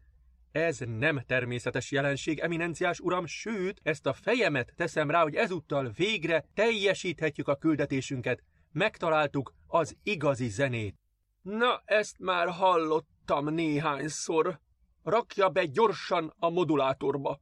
Ez 0.56 0.80
nem 0.80 1.22
természetes 1.26 1.92
jelenség, 1.92 2.40
eminenciás 2.40 3.00
uram, 3.00 3.26
sőt, 3.26 3.80
ezt 3.84 4.06
a 4.06 4.14
fejemet 4.14 4.74
teszem 4.76 5.10
rá, 5.10 5.22
hogy 5.22 5.36
ezúttal 5.36 5.92
végre 5.96 6.46
teljesíthetjük 6.54 7.48
a 7.48 7.56
küldetésünket. 7.56 8.44
Megtaláltuk 8.72 9.54
az 9.68 9.96
igazi 10.04 10.50
zenét. 10.50 10.96
Na, 11.42 11.82
ezt 11.86 12.20
már 12.20 12.50
hallottam 12.50 13.50
néhányszor. 13.50 14.60
Rakja 15.04 15.50
be 15.50 15.66
gyorsan 15.66 16.34
a 16.38 16.50
modulátorba. 16.50 17.40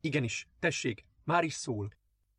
Igenis, 0.00 0.46
tessék, 0.58 1.04
már 1.24 1.44
is 1.44 1.54
szól. 1.54 1.88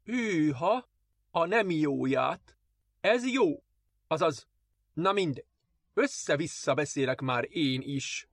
Hűha, 0.03 0.89
a 1.29 1.45
nem 1.45 1.69
jóját. 1.69 2.57
Ez 3.01 3.27
jó. 3.27 3.63
Azaz, 4.07 4.47
na 4.93 5.11
mindegy. 5.11 5.45
Össze-vissza 5.93 6.73
beszélek 6.73 7.21
már 7.21 7.45
én 7.49 7.81
is. 7.83 8.29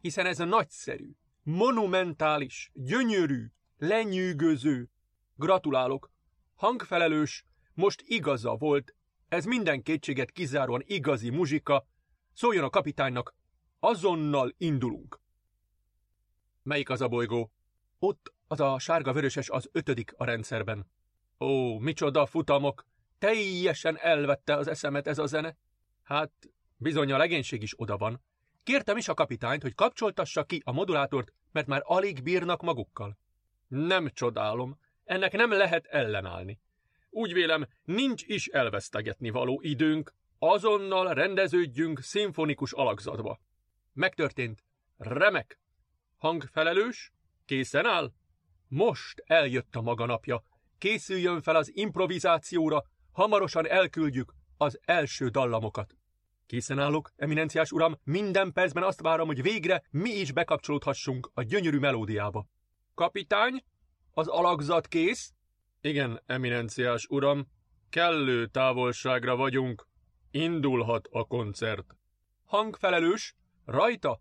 Hiszen 0.00 0.26
ez 0.26 0.38
nagyszerű, 0.38 1.10
monumentális, 1.50 2.70
gyönyörű, 2.74 3.46
lenyűgöző. 3.76 4.88
Gratulálok. 5.34 6.10
Hangfelelős, 6.54 7.44
most 7.74 8.02
igaza 8.06 8.56
volt. 8.56 8.94
Ez 9.28 9.44
minden 9.44 9.82
kétséget 9.82 10.30
kizáróan 10.30 10.82
igazi 10.86 11.30
muzsika. 11.30 11.86
Szóljon 12.32 12.64
a 12.64 12.70
kapitánynak, 12.70 13.34
azonnal 13.78 14.54
indulunk. 14.56 15.20
Melyik 16.62 16.90
az 16.90 17.00
a 17.00 17.08
bolygó? 17.08 17.52
Ott 17.98 18.34
az 18.46 18.60
a 18.60 18.78
sárga-vöröses 18.78 19.48
az 19.48 19.68
ötödik 19.72 20.12
a 20.16 20.24
rendszerben. 20.24 20.90
Ó, 21.38 21.78
micsoda 21.78 22.26
futamok! 22.26 22.86
Teljesen 23.18 23.98
elvette 23.98 24.56
az 24.56 24.68
eszemet 24.68 25.06
ez 25.06 25.18
a 25.18 25.26
zene. 25.26 25.56
Hát, 26.02 26.32
bizony 26.76 27.12
a 27.12 27.16
legénység 27.16 27.62
is 27.62 27.72
oda 27.76 27.96
van. 27.96 28.22
Kértem 28.62 28.96
is 28.96 29.08
a 29.08 29.14
kapitányt, 29.14 29.62
hogy 29.62 29.74
kapcsoltassa 29.74 30.44
ki 30.44 30.62
a 30.64 30.72
modulátort, 30.72 31.32
mert 31.52 31.66
már 31.66 31.82
alig 31.84 32.22
bírnak 32.22 32.62
magukkal. 32.62 33.18
Nem 33.68 34.10
csodálom, 34.12 34.78
ennek 35.04 35.32
nem 35.32 35.52
lehet 35.52 35.86
ellenállni. 35.86 36.60
Úgy 37.10 37.32
vélem, 37.32 37.66
nincs 37.84 38.22
is 38.22 38.46
elvesztegetni 38.46 39.30
való 39.30 39.60
időnk, 39.62 40.14
azonnal 40.38 41.14
rendeződjünk 41.14 42.00
szimfonikus 42.00 42.72
alakzatba. 42.72 43.40
Megtörtént. 43.92 44.64
Remek. 44.96 45.60
Hangfelelős? 46.16 47.12
Készen 47.44 47.86
áll? 47.86 48.12
Most 48.68 49.22
eljött 49.26 49.76
a 49.76 49.80
maga 49.80 50.06
napja. 50.06 50.42
Készüljön 50.78 51.42
fel 51.42 51.56
az 51.56 51.76
improvizációra, 51.76 52.84
hamarosan 53.12 53.68
elküldjük 53.68 54.34
az 54.56 54.80
első 54.84 55.28
dallamokat. 55.28 55.96
Készen 56.50 56.78
állok, 56.78 57.12
eminenciás 57.16 57.72
uram, 57.72 57.98
minden 58.04 58.52
percben 58.52 58.82
azt 58.82 59.00
várom, 59.00 59.26
hogy 59.26 59.42
végre 59.42 59.82
mi 59.90 60.10
is 60.10 60.32
bekapcsolódhassunk 60.32 61.30
a 61.34 61.42
gyönyörű 61.42 61.78
melódiába. 61.78 62.46
Kapitány, 62.94 63.64
az 64.10 64.26
alakzat 64.28 64.88
kész? 64.88 65.32
Igen, 65.80 66.22
eminenciás 66.26 67.06
uram, 67.06 67.46
kellő 67.90 68.46
távolságra 68.46 69.36
vagyunk. 69.36 69.86
Indulhat 70.30 71.08
a 71.10 71.24
koncert. 71.24 71.96
Hangfelelős, 72.44 73.36
rajta! 73.64 74.20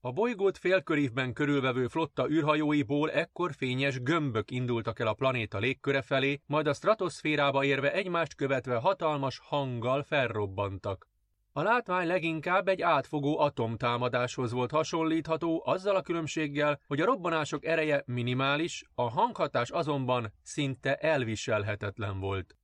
A 0.00 0.12
bolygót 0.12 0.58
félkörívben 0.58 1.32
körülvevő 1.32 1.88
flotta 1.88 2.28
űrhajóiból 2.30 3.10
ekkor 3.10 3.52
fényes 3.54 4.02
gömbök 4.02 4.50
indultak 4.50 4.98
el 4.98 5.06
a 5.06 5.14
planéta 5.14 5.58
légköre 5.58 6.02
felé, 6.02 6.40
majd 6.46 6.66
a 6.66 6.74
stratoszférába 6.74 7.64
érve 7.64 7.92
egymást 7.92 8.34
követve 8.34 8.76
hatalmas 8.76 9.38
hanggal 9.38 10.02
felrobbantak. 10.02 11.12
A 11.56 11.62
látvány 11.62 12.06
leginkább 12.06 12.68
egy 12.68 12.82
átfogó 12.82 13.38
atomtámadáshoz 13.38 14.52
volt 14.52 14.70
hasonlítható, 14.70 15.62
azzal 15.66 15.96
a 15.96 16.02
különbséggel, 16.02 16.80
hogy 16.86 17.00
a 17.00 17.04
robbanások 17.04 17.64
ereje 17.64 18.02
minimális, 18.06 18.84
a 18.94 19.10
hanghatás 19.10 19.70
azonban 19.70 20.32
szinte 20.42 20.94
elviselhetetlen 20.94 22.20
volt. 22.20 22.56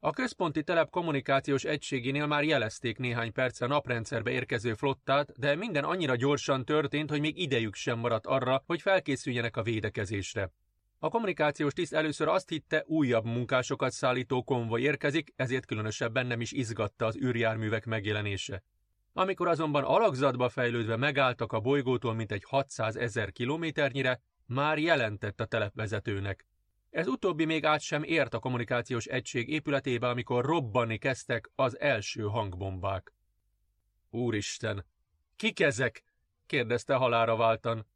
A 0.00 0.10
központi 0.10 0.62
telep 0.62 0.90
kommunikációs 0.90 1.64
egységénél 1.64 2.26
már 2.26 2.44
jelezték 2.44 2.98
néhány 2.98 3.32
perce 3.32 3.66
naprendszerbe 3.66 4.30
érkező 4.30 4.74
flottát, 4.74 5.38
de 5.38 5.54
minden 5.54 5.84
annyira 5.84 6.16
gyorsan 6.16 6.64
történt, 6.64 7.10
hogy 7.10 7.20
még 7.20 7.38
idejük 7.38 7.74
sem 7.74 7.98
maradt 7.98 8.26
arra, 8.26 8.62
hogy 8.66 8.80
felkészüljenek 8.80 9.56
a 9.56 9.62
védekezésre. 9.62 10.50
A 11.04 11.08
kommunikációs 11.08 11.72
tiszt 11.72 11.94
először 11.94 12.28
azt 12.28 12.48
hitte, 12.48 12.84
újabb 12.86 13.24
munkásokat 13.24 13.92
szállító 13.92 14.42
konvoj 14.42 14.82
érkezik, 14.82 15.32
ezért 15.36 15.66
különösebben 15.66 16.26
nem 16.26 16.40
is 16.40 16.52
izgatta 16.52 17.06
az 17.06 17.16
űrjárművek 17.16 17.84
megjelenése. 17.84 18.62
Amikor 19.12 19.48
azonban 19.48 19.84
alakzatba 19.84 20.48
fejlődve 20.48 20.96
megálltak 20.96 21.52
a 21.52 21.60
bolygótól 21.60 22.14
mintegy 22.14 22.44
600 22.44 22.96
ezer 22.96 23.32
kilométernyire, 23.32 24.20
már 24.46 24.78
jelentett 24.78 25.40
a 25.40 25.44
telepvezetőnek. 25.44 26.46
Ez 26.90 27.06
utóbbi 27.06 27.44
még 27.44 27.64
át 27.64 27.80
sem 27.80 28.02
ért 28.02 28.34
a 28.34 28.38
kommunikációs 28.38 29.06
egység 29.06 29.48
épületébe, 29.48 30.08
amikor 30.08 30.44
robbanni 30.44 30.98
kezdtek 30.98 31.50
az 31.54 31.78
első 31.80 32.22
hangbombák. 32.22 33.12
Úristen, 34.10 34.86
kik 35.36 35.60
ezek? 35.60 36.04
kérdezte 36.46 36.94
halára 36.94 37.36
váltan. 37.36 37.86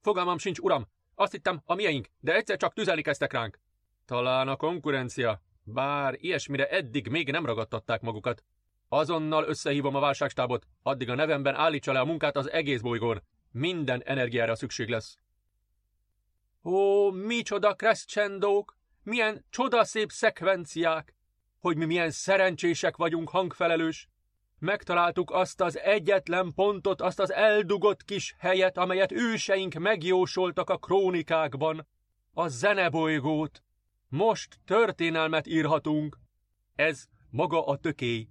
Fogalmam 0.00 0.38
sincs, 0.38 0.58
uram, 0.58 0.92
azt 1.14 1.32
hittem, 1.32 1.62
a 1.64 1.74
mieink, 1.74 2.08
de 2.20 2.34
egyszer 2.34 2.56
csak 2.56 2.72
tüzelni 2.72 3.02
kezdtek 3.02 3.32
ránk. 3.32 3.58
Talán 4.04 4.48
a 4.48 4.56
konkurencia, 4.56 5.42
bár 5.62 6.14
ilyesmire 6.18 6.68
eddig 6.68 7.08
még 7.08 7.30
nem 7.30 7.46
ragadtatták 7.46 8.00
magukat. 8.00 8.44
Azonnal 8.88 9.44
összehívom 9.44 9.94
a 9.94 10.00
válságstábot, 10.00 10.66
addig 10.82 11.08
a 11.10 11.14
nevemben 11.14 11.54
állítsa 11.54 11.92
le 11.92 12.00
a 12.00 12.04
munkát 12.04 12.36
az 12.36 12.50
egész 12.50 12.80
bolygón. 12.80 13.22
Minden 13.50 14.02
energiára 14.04 14.54
szükség 14.54 14.88
lesz. 14.88 15.18
Ó, 16.62 17.10
micsoda 17.10 17.74
crescendók! 17.74 18.76
Milyen 19.02 19.44
csodaszép 19.50 20.10
szekvenciák! 20.10 21.14
Hogy 21.60 21.76
mi 21.76 21.84
milyen 21.84 22.10
szerencsések 22.10 22.96
vagyunk, 22.96 23.28
hangfelelős! 23.28 24.08
Megtaláltuk 24.58 25.30
azt 25.30 25.60
az 25.60 25.78
egyetlen 25.78 26.52
pontot, 26.54 27.00
azt 27.00 27.20
az 27.20 27.32
eldugott 27.32 28.04
kis 28.04 28.34
helyet, 28.38 28.78
amelyet 28.78 29.12
őseink 29.12 29.74
megjósoltak 29.74 30.70
a 30.70 30.76
krónikákban. 30.76 31.86
A 32.32 32.48
zenebolygót. 32.48 33.62
Most 34.08 34.58
történelmet 34.64 35.46
írhatunk. 35.46 36.18
Ez 36.74 37.04
maga 37.30 37.66
a 37.66 37.76
tökély. 37.76 38.28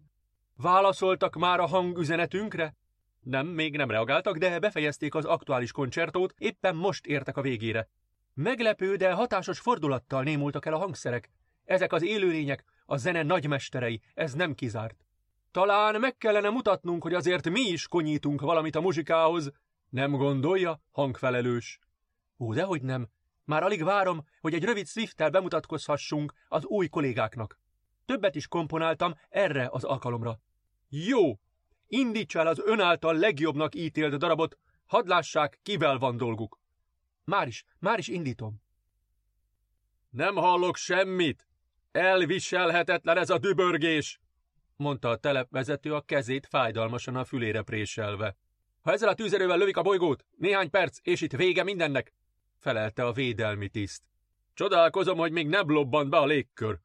Válaszoltak 0.55 1.35
már 1.35 1.59
a 1.59 1.65
hangüzenetünkre? 1.65 2.75
Nem, 3.19 3.47
még 3.47 3.75
nem 3.77 3.89
reagáltak, 3.89 4.37
de 4.37 4.59
befejezték 4.59 5.15
az 5.15 5.25
aktuális 5.25 5.71
koncertót, 5.71 6.33
éppen 6.37 6.75
most 6.75 7.05
értek 7.05 7.37
a 7.37 7.41
végére. 7.41 7.89
Meglepő, 8.33 8.95
de 8.95 9.11
hatásos 9.11 9.59
fordulattal 9.59 10.23
némultak 10.23 10.65
el 10.65 10.73
a 10.73 10.77
hangszerek. 10.77 11.29
Ezek 11.65 11.93
az 11.93 12.03
élőlények, 12.03 12.63
a 12.85 12.97
zene 12.97 13.23
nagymesterei, 13.23 14.01
ez 14.13 14.33
nem 14.33 14.55
kizárt. 14.55 15.02
Talán 15.53 15.99
meg 15.99 16.17
kellene 16.17 16.49
mutatnunk, 16.49 17.03
hogy 17.03 17.13
azért 17.13 17.49
mi 17.49 17.61
is 17.61 17.87
konyítunk 17.87 18.41
valamit 18.41 18.75
a 18.75 18.81
muzsikához. 18.81 19.51
Nem 19.89 20.11
gondolja, 20.11 20.81
hangfelelős? 20.91 21.79
Ó, 22.39 22.53
dehogy 22.53 22.81
nem. 22.81 23.09
Már 23.45 23.63
alig 23.63 23.83
várom, 23.83 24.23
hogy 24.41 24.53
egy 24.53 24.63
rövid 24.63 24.87
swift 24.87 25.31
bemutatkozhassunk 25.31 26.33
az 26.47 26.65
új 26.65 26.87
kollégáknak. 26.87 27.59
Többet 28.05 28.35
is 28.35 28.47
komponáltam 28.47 29.13
erre 29.29 29.67
az 29.71 29.83
alkalomra. 29.83 30.39
Jó! 30.89 31.39
Indítsa 31.87 32.39
el 32.39 32.47
az 32.47 32.61
ön 32.65 32.79
által 32.79 33.15
legjobbnak 33.15 33.75
ítélt 33.75 34.17
darabot, 34.17 34.57
hadd 34.85 35.07
lássák, 35.07 35.59
kivel 35.63 35.97
van 35.97 36.17
dolguk. 36.17 36.59
Már 37.23 37.47
is, 37.47 37.65
már 37.79 37.99
is 37.99 38.07
indítom. 38.07 38.61
Nem 40.09 40.35
hallok 40.35 40.75
semmit. 40.75 41.47
Elviselhetetlen 41.91 43.17
ez 43.17 43.29
a 43.29 43.37
dübörgés 43.37 44.21
mondta 44.75 45.09
a 45.09 45.15
telepvezető 45.15 45.93
a 45.93 46.01
kezét 46.01 46.47
fájdalmasan 46.47 47.15
a 47.15 47.25
fülére 47.25 47.61
préselve. 47.61 48.35
Ha 48.81 48.91
ezzel 48.91 49.09
a 49.09 49.13
tűzerővel 49.13 49.57
lövik 49.57 49.77
a 49.77 49.81
bolygót, 49.81 50.25
néhány 50.37 50.69
perc, 50.69 50.97
és 51.01 51.21
itt 51.21 51.31
vége 51.31 51.63
mindennek, 51.63 52.13
felelte 52.57 53.05
a 53.05 53.11
védelmi 53.11 53.69
tiszt. 53.69 54.03
Csodálkozom, 54.53 55.17
hogy 55.17 55.31
még 55.31 55.47
nem 55.47 55.69
lobbant 55.69 56.09
be 56.09 56.17
a 56.17 56.25
légkör. 56.25 56.79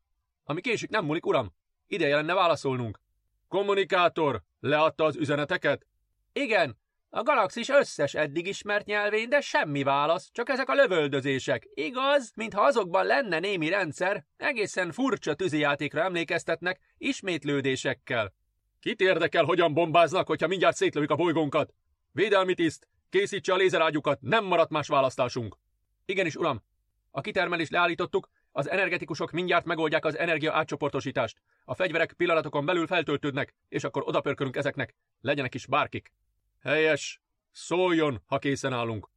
Ami 0.45 0.61
késik, 0.61 0.91
nem 0.91 1.05
múlik, 1.05 1.27
uram. 1.27 1.55
Ideje 1.87 2.15
lenne 2.15 2.35
válaszolnunk. 2.35 3.01
Kommunikátor, 3.49 4.43
leadta 4.61 5.05
az 5.05 5.17
üzeneteket? 5.17 5.87
Igen, 6.33 6.79
a 7.11 7.23
galaxis 7.23 7.69
összes 7.69 8.15
eddig 8.15 8.47
ismert 8.47 8.87
nyelvén, 8.87 9.29
de 9.29 9.41
semmi 9.41 9.83
válasz, 9.83 10.31
csak 10.33 10.49
ezek 10.49 10.69
a 10.69 10.75
lövöldözések. 10.75 11.69
Igaz, 11.75 12.33
mintha 12.35 12.63
azokban 12.63 13.07
lenne 13.07 13.39
némi 13.39 13.69
rendszer, 13.69 14.25
egészen 14.37 14.93
furcsa 14.93 15.35
tűzijátékra 15.35 16.03
emlékeztetnek, 16.03 16.81
ismétlődésekkel. 16.99 18.33
Kit 18.81 19.01
érdekel, 19.01 19.45
hogyan 19.45 19.75
bombáznak, 19.75 20.27
hogyha 20.27 20.47
mindjárt 20.47 20.77
szétlövik 20.77 21.11
a 21.11 21.17
bolygónkat? 21.17 21.75
Védelmi 22.13 22.55
tiszt, 22.55 22.89
készítse 23.11 23.53
a 23.53 23.57
lézerágyukat, 23.57 24.21
nem 24.21 24.45
maradt 24.45 24.71
más 24.71 24.89
választásunk. 24.89 25.57
Igenis, 26.05 26.37
uram, 26.37 26.63
a 27.11 27.21
kitermelést 27.21 27.71
leállítottuk, 27.71 28.29
az 28.53 28.71
energetikusok 28.71 29.31
mindjárt 29.31 29.65
megoldják 29.65 30.05
az 30.05 30.19
energia 30.19 30.53
átcsoportosítást. 30.53 31.39
A 31.65 31.75
fegyverek 31.75 32.13
pillanatokon 32.13 32.65
belül 32.65 32.87
feltöltődnek, 32.87 33.55
és 33.69 33.85
akkor 33.85 34.03
odapörkölünk 34.07 34.57
ezeknek. 34.57 34.95
Legyenek 35.21 35.55
is 35.55 35.67
bárkik. 35.67 36.13
Helyes! 36.61 37.21
Szóljon, 37.51 38.23
ha 38.27 38.39
készen 38.39 38.73
állunk! 38.73 39.11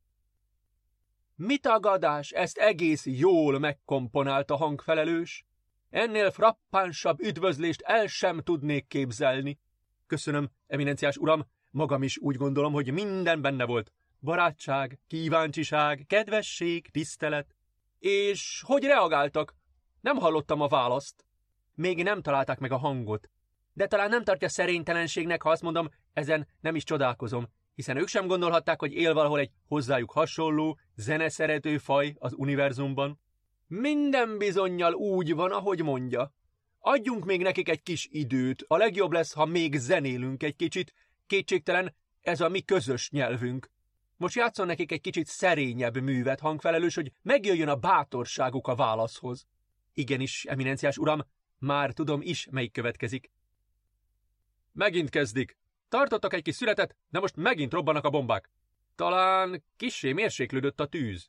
Mi 1.35 1.57
tagadás, 1.57 2.31
ezt 2.31 2.57
egész 2.57 3.05
jól 3.05 3.59
megkomponált 3.59 4.51
a 4.51 4.55
hangfelelős. 4.55 5.45
Ennél 5.89 6.31
frappánsabb 6.31 7.19
üdvözlést 7.19 7.81
el 7.81 8.07
sem 8.07 8.41
tudnék 8.41 8.87
képzelni. 8.87 9.59
Köszönöm, 10.07 10.51
eminenciás 10.67 11.17
uram, 11.17 11.47
magam 11.69 12.03
is 12.03 12.17
úgy 12.17 12.35
gondolom, 12.35 12.73
hogy 12.73 12.91
minden 12.91 13.41
benne 13.41 13.65
volt. 13.65 13.91
Barátság, 14.19 14.99
kíváncsiság, 15.07 16.05
kedvesség, 16.07 16.89
tisztelet. 16.91 17.55
És 17.99 18.63
hogy 18.65 18.83
reagáltak? 18.83 19.55
Nem 20.01 20.17
hallottam 20.17 20.61
a 20.61 20.67
választ. 20.67 21.25
Még 21.75 22.03
nem 22.03 22.21
találták 22.21 22.59
meg 22.59 22.71
a 22.71 22.77
hangot. 22.77 23.29
De 23.81 23.87
talán 23.87 24.09
nem 24.09 24.23
tartja 24.23 24.49
szerénytelenségnek, 24.49 25.41
ha 25.41 25.49
azt 25.49 25.61
mondom, 25.61 25.89
ezen 26.13 26.47
nem 26.59 26.75
is 26.75 26.83
csodálkozom, 26.83 27.49
hiszen 27.75 27.97
ők 27.97 28.07
sem 28.07 28.27
gondolhatták, 28.27 28.79
hogy 28.79 28.93
él 28.93 29.13
valahol 29.13 29.39
egy 29.39 29.51
hozzájuk 29.67 30.11
hasonló, 30.11 30.79
zeneszerető 30.95 31.77
faj 31.77 32.15
az 32.19 32.33
univerzumban. 32.35 33.19
Minden 33.67 34.37
bizonyal 34.37 34.93
úgy 34.93 35.33
van, 35.33 35.51
ahogy 35.51 35.83
mondja. 35.83 36.33
Adjunk 36.79 37.25
még 37.25 37.41
nekik 37.41 37.69
egy 37.69 37.83
kis 37.83 38.07
időt, 38.11 38.65
a 38.67 38.77
legjobb 38.77 39.11
lesz, 39.11 39.33
ha 39.33 39.45
még 39.45 39.75
zenélünk 39.75 40.43
egy 40.43 40.55
kicsit. 40.55 40.93
Kétségtelen, 41.27 41.95
ez 42.21 42.41
a 42.41 42.49
mi 42.49 42.61
közös 42.61 43.09
nyelvünk. 43.09 43.71
Most 44.17 44.35
játszon 44.35 44.65
nekik 44.65 44.91
egy 44.91 45.01
kicsit 45.01 45.27
szerényebb 45.27 46.01
művet, 46.01 46.39
hangfelelős, 46.39 46.95
hogy 46.95 47.11
megjöjjön 47.21 47.69
a 47.69 47.75
bátorságuk 47.75 48.67
a 48.67 48.75
válaszhoz. 48.75 49.47
Igenis, 49.93 50.45
eminenciás 50.45 50.97
uram, 50.97 51.21
már 51.57 51.91
tudom 51.91 52.21
is, 52.21 52.47
melyik 52.51 52.71
következik. 52.71 53.31
Megint 54.71 55.09
kezdik. 55.09 55.57
Tartottak 55.89 56.33
egy 56.33 56.41
kis 56.41 56.55
születet, 56.55 56.95
de 57.09 57.19
most 57.19 57.35
megint 57.35 57.73
robbanak 57.73 58.05
a 58.05 58.09
bombák. 58.09 58.49
Talán 58.95 59.63
kissé 59.77 60.11
mérséklődött 60.11 60.79
a 60.79 60.85
tűz. 60.85 61.27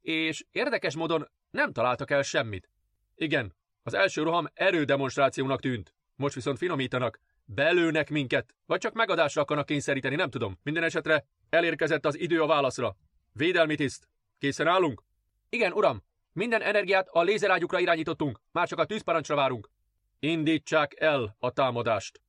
És 0.00 0.44
érdekes 0.50 0.94
módon 0.94 1.28
nem 1.50 1.72
találtak 1.72 2.10
el 2.10 2.22
semmit. 2.22 2.70
Igen, 3.14 3.54
az 3.82 3.94
első 3.94 4.22
roham 4.22 4.46
erődemonstrációnak 4.52 5.60
tűnt. 5.60 5.94
Most 6.16 6.34
viszont 6.34 6.58
finomítanak. 6.58 7.20
Belőnek 7.44 8.10
minket, 8.10 8.54
vagy 8.66 8.80
csak 8.80 8.92
megadásra 8.92 9.42
akarnak 9.42 9.66
kényszeríteni, 9.66 10.14
nem 10.14 10.30
tudom. 10.30 10.58
Minden 10.62 10.82
esetre 10.82 11.26
elérkezett 11.48 12.06
az 12.06 12.18
idő 12.18 12.42
a 12.42 12.46
válaszra. 12.46 12.96
Védelmi 13.32 13.74
tiszt. 13.74 14.08
Készen 14.38 14.66
állunk? 14.66 15.02
Igen, 15.48 15.72
uram. 15.72 16.02
Minden 16.32 16.62
energiát 16.62 17.08
a 17.08 17.22
lézerágyukra 17.22 17.78
irányítottunk. 17.78 18.40
Már 18.52 18.68
csak 18.68 18.78
a 18.78 18.84
tűzparancsra 18.84 19.34
várunk. 19.34 19.70
Indítsák 20.18 21.00
el 21.00 21.36
a 21.38 21.50
támadást. 21.50 22.20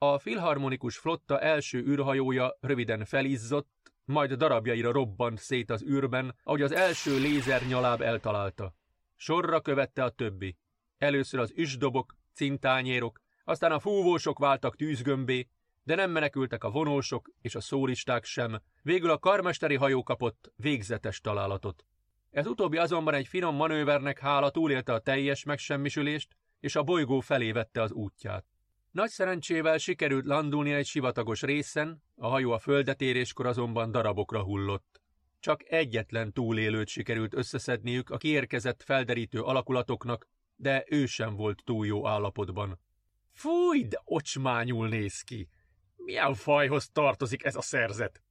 A 0.00 0.18
filharmonikus 0.18 0.96
flotta 0.96 1.40
első 1.40 1.78
űrhajója 1.78 2.56
röviden 2.60 3.04
felizzott, 3.04 3.92
majd 4.04 4.32
darabjaira 4.32 4.92
robbant 4.92 5.38
szét 5.38 5.70
az 5.70 5.82
űrben, 5.82 6.34
ahogy 6.42 6.62
az 6.62 6.72
első 6.72 7.18
lézernyaláb 7.18 8.00
eltalálta. 8.00 8.74
Sorra 9.16 9.60
követte 9.60 10.04
a 10.04 10.10
többi. 10.10 10.56
Először 10.98 11.40
az 11.40 11.52
üsdobok, 11.56 12.16
cintányérok, 12.32 13.20
aztán 13.44 13.72
a 13.72 13.78
fúvósok 13.78 14.38
váltak 14.38 14.76
tűzgömbé, 14.76 15.48
de 15.82 15.94
nem 15.94 16.10
menekültek 16.10 16.64
a 16.64 16.70
vonósok 16.70 17.30
és 17.40 17.54
a 17.54 17.60
szólisták 17.60 18.24
sem, 18.24 18.62
végül 18.82 19.10
a 19.10 19.18
karmesteri 19.18 19.76
hajó 19.76 20.02
kapott 20.02 20.52
végzetes 20.56 21.20
találatot. 21.20 21.84
Ez 22.30 22.46
utóbbi 22.46 22.76
azonban 22.76 23.14
egy 23.14 23.28
finom 23.28 23.56
manővernek 23.56 24.18
hála 24.18 24.50
túlélte 24.50 24.92
a 24.92 24.98
teljes 24.98 25.44
megsemmisülést, 25.44 26.36
és 26.60 26.76
a 26.76 26.82
bolygó 26.82 27.20
felé 27.20 27.52
vette 27.52 27.82
az 27.82 27.92
útját. 27.92 28.44
Nagy 28.90 29.10
szerencsével 29.10 29.78
sikerült 29.78 30.24
landulni 30.24 30.72
egy 30.72 30.86
sivatagos 30.86 31.42
részen, 31.42 32.02
a 32.16 32.26
hajó 32.26 32.52
a 32.52 32.58
földet 32.58 33.00
éréskor 33.00 33.46
azonban 33.46 33.90
darabokra 33.90 34.42
hullott. 34.42 35.00
Csak 35.40 35.70
egyetlen 35.70 36.32
túlélőt 36.32 36.88
sikerült 36.88 37.34
összeszedniük 37.34 38.10
a 38.10 38.16
kiérkezett 38.16 38.82
felderítő 38.82 39.40
alakulatoknak, 39.42 40.28
de 40.56 40.84
ő 40.88 41.06
sem 41.06 41.34
volt 41.34 41.62
túl 41.64 41.86
jó 41.86 42.06
állapotban. 42.06 42.80
Fúj, 43.32 43.84
de 43.84 44.00
ocsmányul 44.04 44.88
néz 44.88 45.20
ki! 45.20 45.48
Milyen 45.96 46.34
fajhoz 46.34 46.90
tartozik 46.90 47.44
ez 47.44 47.56
a 47.56 47.60
szerzet? 47.60 48.22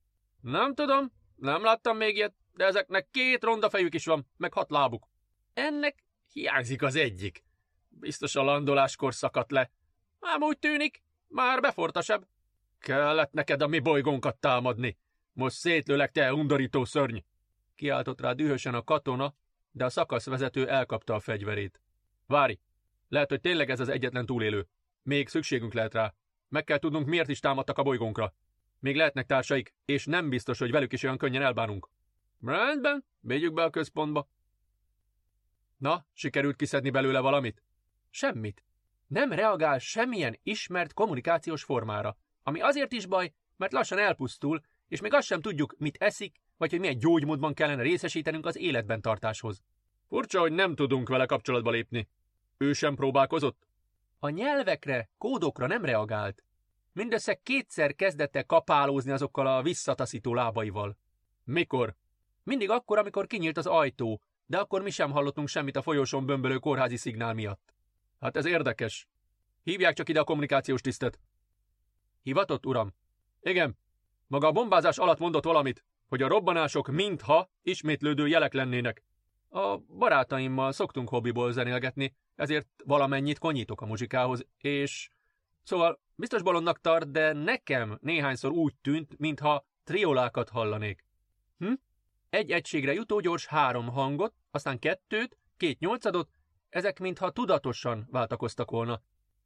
Nem 0.42 0.74
tudom, 0.74 1.12
nem 1.36 1.64
láttam 1.64 1.98
még 1.98 2.16
ilyet, 2.16 2.34
de 2.54 2.66
ezeknek 2.66 3.08
két 3.12 3.44
ronda 3.44 3.70
fejük 3.70 3.94
is 3.94 4.06
van, 4.06 4.28
meg 4.38 4.54
hat 4.54 4.70
lábuk. 4.70 5.08
Ennek 5.54 6.04
hiányzik 6.32 6.82
az 6.82 6.96
egyik. 6.96 7.44
Biztos 7.90 8.36
a 8.36 8.44
landoláskor 8.44 9.14
szakadt 9.14 9.52
le. 9.52 9.72
Ám 10.20 10.42
úgy 10.42 10.60
tűnik, 10.60 11.02
már 11.28 11.62
befortasabb. 11.62 12.28
Kellett 12.80 13.32
neked 13.32 13.62
a 13.62 13.68
mi 13.68 13.80
bolygónkat 13.80 14.38
támadni. 14.38 14.98
Most 15.34 15.56
szétlőleg, 15.56 16.12
te 16.12 16.34
undorító 16.34 16.86
szörny! 16.86 17.18
Kiáltott 17.76 18.22
rá 18.22 18.32
dühösen 18.34 18.74
a 18.74 18.84
katona, 18.84 19.36
de 19.72 19.86
a 19.86 19.90
szakaszvezető 19.90 20.70
elkapta 20.70 21.14
a 21.14 21.20
fegyverét. 21.20 21.82
Várj! 22.26 22.60
Lehet, 23.10 23.30
hogy 23.30 23.42
tényleg 23.42 23.70
ez 23.70 23.80
az 23.80 23.90
egyetlen 23.90 24.26
túlélő. 24.26 24.68
Még 25.04 25.28
szükségünk 25.28 25.74
lehet 25.74 25.94
rá. 25.94 26.14
Meg 26.50 26.64
kell 26.64 26.78
tudnunk, 26.78 27.08
miért 27.08 27.30
is 27.30 27.40
támadtak 27.40 27.78
a 27.78 27.84
bolygónkra. 27.84 28.34
Még 28.80 28.96
lehetnek 28.96 29.26
társaik, 29.26 29.74
és 29.86 30.06
nem 30.06 30.30
biztos, 30.30 30.60
hogy 30.60 30.72
velük 30.72 30.94
is 30.94 31.04
olyan 31.04 31.18
könnyen 31.18 31.42
elbánunk. 31.42 31.90
Rendben, 32.42 33.06
védjük 33.20 33.54
be 33.54 33.64
a 33.64 33.70
központba. 33.70 34.30
Na, 35.78 36.06
sikerült 36.14 36.56
kiszedni 36.56 36.90
belőle 36.90 37.20
valamit? 37.20 37.64
Semmit. 38.10 38.67
Nem 39.08 39.32
reagál 39.32 39.80
semmilyen 39.80 40.40
ismert 40.44 40.94
kommunikációs 40.94 41.64
formára, 41.64 42.18
ami 42.44 42.62
azért 42.62 42.92
is 42.92 43.06
baj, 43.06 43.34
mert 43.58 43.72
lassan 43.72 43.98
elpusztul, 43.98 44.62
és 44.88 45.02
még 45.02 45.14
azt 45.14 45.28
sem 45.28 45.42
tudjuk, 45.42 45.76
mit 45.78 45.98
eszik, 46.00 46.42
vagy 46.58 46.70
hogy 46.70 46.80
milyen 46.80 46.98
gyógymódban 46.98 47.54
kellene 47.54 47.82
részesítenünk 47.82 48.46
az 48.46 48.58
életben 48.58 49.02
tartáshoz. 49.02 49.62
Furcsa, 50.08 50.40
hogy 50.40 50.52
nem 50.52 50.76
tudunk 50.76 51.10
vele 51.10 51.26
kapcsolatba 51.26 51.72
lépni. 51.72 52.10
Ő 52.58 52.74
sem 52.74 52.96
próbálkozott? 52.96 53.68
A 54.20 54.30
nyelvekre, 54.30 55.10
kódokra 55.18 55.68
nem 55.68 55.86
reagált. 55.86 56.44
Mindössze 56.94 57.34
kétszer 57.44 57.96
kezdett 57.96 58.36
el 58.36 58.46
kapálózni 58.46 59.12
azokkal 59.12 59.48
a 59.48 59.62
visszataszító 59.62 60.34
lábaival. 60.34 60.98
Mikor? 61.44 61.96
Mindig 62.44 62.70
akkor, 62.70 62.98
amikor 62.98 63.28
kinyílt 63.28 63.58
az 63.58 63.66
ajtó, 63.66 64.22
de 64.46 64.58
akkor 64.58 64.82
mi 64.82 64.90
sem 64.90 65.12
hallottunk 65.12 65.48
semmit 65.48 65.76
a 65.76 65.82
folyosón 65.82 66.26
bömbölő 66.26 66.58
kórházi 66.58 66.98
szignál 66.98 67.34
miatt. 67.34 67.77
Hát 68.20 68.38
ez 68.38 68.46
érdekes. 68.46 69.08
Hívják 69.64 69.96
csak 69.96 70.10
ide 70.10 70.20
a 70.20 70.24
kommunikációs 70.24 70.82
tisztet. 70.82 71.20
Hivatott, 72.24 72.66
uram? 72.66 72.94
Igen. 73.42 73.78
Maga 74.28 74.48
a 74.48 74.52
bombázás 74.52 74.98
alatt 74.98 75.20
mondott 75.20 75.44
valamit, 75.44 75.84
hogy 76.08 76.22
a 76.22 76.28
robbanások 76.28 76.88
mintha 76.88 77.52
ismétlődő 77.62 78.28
jelek 78.28 78.54
lennének. 78.54 79.04
A 79.50 79.78
barátaimmal 79.78 80.72
szoktunk 80.72 81.10
hobbiból 81.10 81.52
zenélgetni, 81.52 82.16
ezért 82.36 82.68
valamennyit 82.86 83.40
konyítok 83.40 83.82
a 83.82 83.86
muzsikához, 83.86 84.46
és... 84.58 85.10
Szóval 85.64 86.00
biztos 86.16 86.42
balonnak 86.42 86.82
tart, 86.82 87.12
de 87.12 87.34
nekem 87.34 87.98
néhányszor 88.02 88.52
úgy 88.52 88.76
tűnt, 88.82 89.18
mintha 89.18 89.66
triolákat 89.84 90.50
hallanék. 90.50 91.06
Hm? 91.58 91.74
Egy 92.30 92.52
egységre 92.52 92.94
jutó 92.94 93.20
gyors 93.20 93.46
három 93.46 93.88
hangot, 93.88 94.34
aztán 94.52 94.80
kettőt, 94.80 95.38
két 95.58 95.80
nyolcadot, 95.80 96.30
ezek 96.70 97.00
mintha 97.00 97.32
tudatosan 97.32 98.08
váltakoztak 98.12 98.72
volna. 98.72 99.02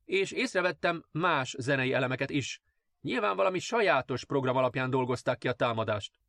És 0.05 0.31
észrevettem 0.31 1.05
más 1.11 1.55
zenei 1.57 1.93
elemeket 1.93 2.29
is. 2.29 2.61
Nyilván 3.01 3.35
valami 3.35 3.59
sajátos 3.59 4.25
program 4.25 4.55
alapján 4.55 4.89
dolgozták 4.89 5.37
ki 5.37 5.47
a 5.47 5.53
támadást. 5.53 6.19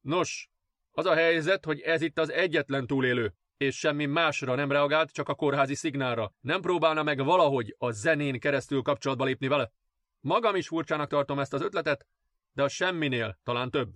Nos, 0.00 0.50
az 0.90 1.06
a 1.06 1.14
helyzet, 1.14 1.64
hogy 1.64 1.80
ez 1.80 2.02
itt 2.02 2.18
az 2.18 2.30
egyetlen 2.30 2.86
túlélő, 2.86 3.34
és 3.56 3.78
semmi 3.78 4.06
másra 4.06 4.54
nem 4.54 4.70
reagált, 4.70 5.10
csak 5.10 5.28
a 5.28 5.34
kórházi 5.34 5.74
szignálra. 5.74 6.32
Nem 6.40 6.60
próbálna 6.60 7.02
meg 7.02 7.24
valahogy 7.24 7.74
a 7.78 7.90
zenén 7.90 8.40
keresztül 8.40 8.82
kapcsolatba 8.82 9.24
lépni 9.24 9.48
vele? 9.48 9.72
Magam 10.20 10.56
is 10.56 10.68
furcsának 10.68 11.08
tartom 11.08 11.38
ezt 11.38 11.52
az 11.52 11.60
ötletet, 11.60 12.06
de 12.52 12.62
a 12.62 12.68
semminél 12.68 13.38
talán 13.42 13.70
több. 13.70 13.94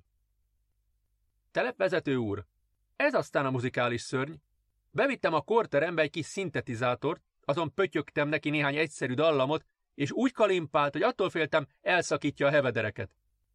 Telepvezető 1.50 2.16
úr, 2.16 2.46
ez 2.96 3.14
aztán 3.14 3.46
a 3.46 3.50
muzikális 3.50 4.00
szörny. 4.00 4.32
Bevittem 4.96 5.34
a 5.34 5.40
korterembe 5.40 6.02
egy 6.02 6.10
kis 6.10 6.26
szintetizátort, 6.26 7.22
azon 7.44 7.74
pötyögtem 7.74 8.28
neki 8.28 8.50
néhány 8.50 8.76
egyszerű 8.76 9.14
dallamot, 9.14 9.64
és 9.94 10.12
úgy 10.12 10.32
kalimpált, 10.32 10.92
hogy 10.92 11.02
attól 11.02 11.30
féltem, 11.30 11.66
elszakítja 11.80 12.46
a 12.46 12.50
hevedereket. 12.50 13.10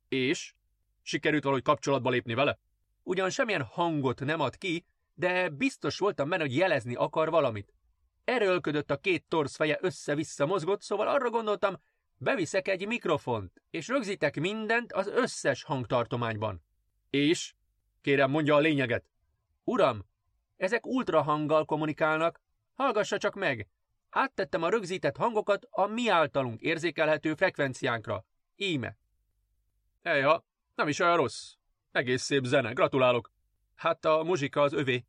És? 0.07 0.53
Sikerült 1.01 1.43
valahogy 1.43 1.63
kapcsolatba 1.63 2.09
lépni 2.09 2.33
vele? 2.33 2.59
Ugyan 3.03 3.29
semmilyen 3.29 3.63
hangot 3.63 4.19
nem 4.19 4.39
ad 4.39 4.57
ki, 4.57 4.85
de 5.13 5.49
biztos 5.49 5.97
voltam 5.97 6.29
benne, 6.29 6.41
hogy 6.41 6.55
jelezni 6.55 6.95
akar 6.95 7.29
valamit. 7.29 7.73
Erőlködött 8.23 8.91
a 8.91 8.97
két 8.97 9.25
torsz 9.27 9.55
feje 9.55 9.77
össze-vissza 9.81 10.45
mozgott, 10.45 10.81
szóval 10.81 11.07
arra 11.07 11.29
gondoltam, 11.29 11.81
beviszek 12.17 12.67
egy 12.67 12.87
mikrofont, 12.87 13.61
és 13.69 13.87
rögzítek 13.87 14.39
mindent 14.39 14.93
az 14.93 15.07
összes 15.07 15.63
hangtartományban. 15.63 16.63
És? 17.09 17.53
Kérem, 18.01 18.29
mondja 18.29 18.55
a 18.55 18.59
lényeget. 18.59 19.05
Uram, 19.63 20.09
ezek 20.61 20.85
ultrahanggal 20.85 21.65
kommunikálnak, 21.65 22.41
hallgassa 22.73 23.17
csak 23.17 23.35
meg. 23.35 23.67
Áttettem 24.09 24.63
a 24.63 24.69
rögzített 24.69 25.17
hangokat 25.17 25.67
a 25.69 25.87
mi 25.87 26.09
általunk 26.09 26.61
érzékelhető 26.61 27.35
frekvenciánkra. 27.35 28.25
Íme. 28.55 28.97
Ejha, 30.01 30.45
nem 30.75 30.87
is 30.87 30.99
olyan 30.99 31.15
rossz. 31.15 31.53
Egész 31.91 32.23
szép 32.23 32.43
zene, 32.43 32.71
gratulálok. 32.71 33.31
Hát 33.75 34.05
a 34.05 34.23
muzsika 34.23 34.61
az 34.61 34.73
övé. 34.73 35.05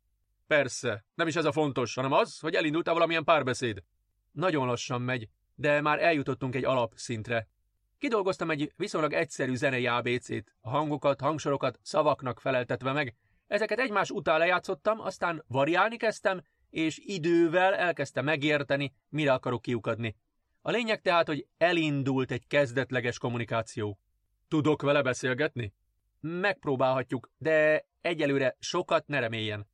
Persze, 0.47 1.05
nem 1.15 1.27
is 1.27 1.35
ez 1.35 1.45
a 1.45 1.51
fontos, 1.51 1.95
hanem 1.95 2.11
az, 2.11 2.39
hogy 2.39 2.53
elindult-e 2.55 2.91
valamilyen 2.91 3.23
párbeszéd. 3.23 3.83
Nagyon 4.31 4.67
lassan 4.67 5.01
megy. 5.01 5.29
de 5.55 5.81
már 5.81 6.03
eljutottunk 6.03 6.55
egy 6.55 6.65
alapszintre. 6.65 7.47
Kidolgoztam 7.97 8.49
egy 8.49 8.71
viszonylag 8.75 9.13
egyszerű 9.13 9.55
zenei 9.55 9.87
ABC-t, 9.87 10.55
a 10.61 10.69
hangokat, 10.69 11.21
hangsorokat 11.21 11.79
szavaknak 11.81 12.39
feleltetve 12.39 12.91
meg. 12.91 13.15
Ezeket 13.47 13.79
egymás 13.79 14.09
után 14.09 14.37
lejátszottam, 14.37 14.99
aztán 14.99 15.43
variálni 15.47 15.97
kezdtem, 15.97 16.41
és 16.69 16.97
idővel 16.97 17.73
elkezdtem 17.73 18.25
megérteni, 18.25 18.93
mire 19.09 19.33
akarok 19.33 19.61
kiukadni. 19.61 20.15
A 20.61 20.71
lényeg 20.71 21.01
tehát, 21.01 21.27
hogy 21.27 21.47
elindult 21.57 22.31
egy 22.31 22.47
kezdetleges 22.47 23.17
kommunikáció. 23.17 23.99
Tudok 24.47 24.81
vele 24.81 25.01
beszélgetni? 25.01 25.73
Megpróbálhatjuk, 26.19 27.31
de 27.37 27.85
egyelőre 28.01 28.55
sokat 28.59 29.07
ne 29.07 29.19
reméljen. 29.19 29.67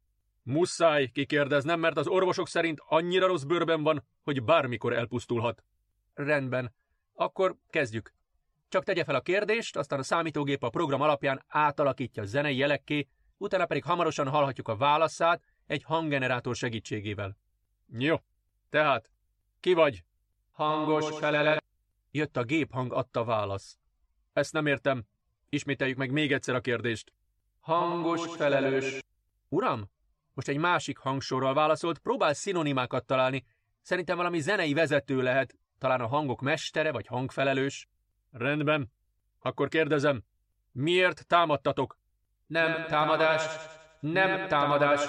Muszáj 0.44 1.08
kikérdeznem, 1.08 1.80
mert 1.80 1.98
az 1.98 2.08
orvosok 2.08 2.48
szerint 2.48 2.80
annyira 2.88 3.28
rossz 3.28 3.44
bőrben 3.44 3.84
van, 3.84 4.06
hogy 4.24 4.44
bármikor 4.44 4.94
elpusztulhat. 4.94 5.64
Rendben. 6.14 6.74
Akkor 7.14 7.56
kezdjük. 7.70 8.14
Csak 8.70 8.84
tegye 8.84 9.04
fel 9.04 9.16
a 9.16 9.22
kérdést, 9.22 9.78
aztán 9.78 10.00
a 10.00 10.04
számítógép 10.04 10.64
a 10.64 10.70
program 10.70 11.02
alapján 11.02 11.44
átalakítja 11.48 12.24
a 12.24 12.26
zenei 12.26 12.58
jelekké, 12.58 13.08
utána 13.40 13.66
pedig 13.66 13.84
hamarosan 13.84 14.28
hallhatjuk 14.28 14.68
a 14.68 14.76
válaszát 14.78 15.44
egy 15.66 15.84
hanggenerátor 15.84 16.56
segítségével. 16.56 17.38
Jó. 17.88 18.16
Tehát, 18.70 19.10
ki 19.60 19.74
vagy? 19.74 20.04
Hangos 20.52 21.18
felelet. 21.18 21.64
Jött 22.12 22.38
a 22.38 22.44
géphang, 22.44 22.94
adta 22.94 23.24
válasz. 23.24 23.78
Ezt 24.34 24.54
nem 24.54 24.66
értem. 24.66 25.06
Ismételjük 25.50 25.98
meg 25.98 26.12
még 26.12 26.32
egyszer 26.32 26.56
a 26.56 26.62
kérdést. 26.62 27.14
Hangos 27.60 28.36
felelős. 28.36 29.00
Uram, 29.50 29.90
most 30.34 30.48
egy 30.48 30.58
másik 30.58 30.98
hangsorral 30.98 31.54
válaszolt, 31.54 32.00
próbál 32.00 32.34
szinonimákat 32.34 33.06
találni. 33.06 33.46
Szerintem 33.82 34.18
valami 34.18 34.40
zenei 34.40 34.74
vezető 34.74 35.22
lehet, 35.22 35.56
talán 35.78 36.02
a 36.02 36.08
hangok 36.08 36.42
mestere 36.42 36.92
vagy 36.92 37.08
hangfelelős. 37.08 37.88
Rendben. 38.32 38.92
Akkor 39.40 39.68
kérdezem, 39.68 40.24
miért 40.72 41.28
támadtatok? 41.28 41.99
Nem 42.50 42.86
támadás, 42.88 43.44
nem 44.00 44.48
támadás, 44.48 45.02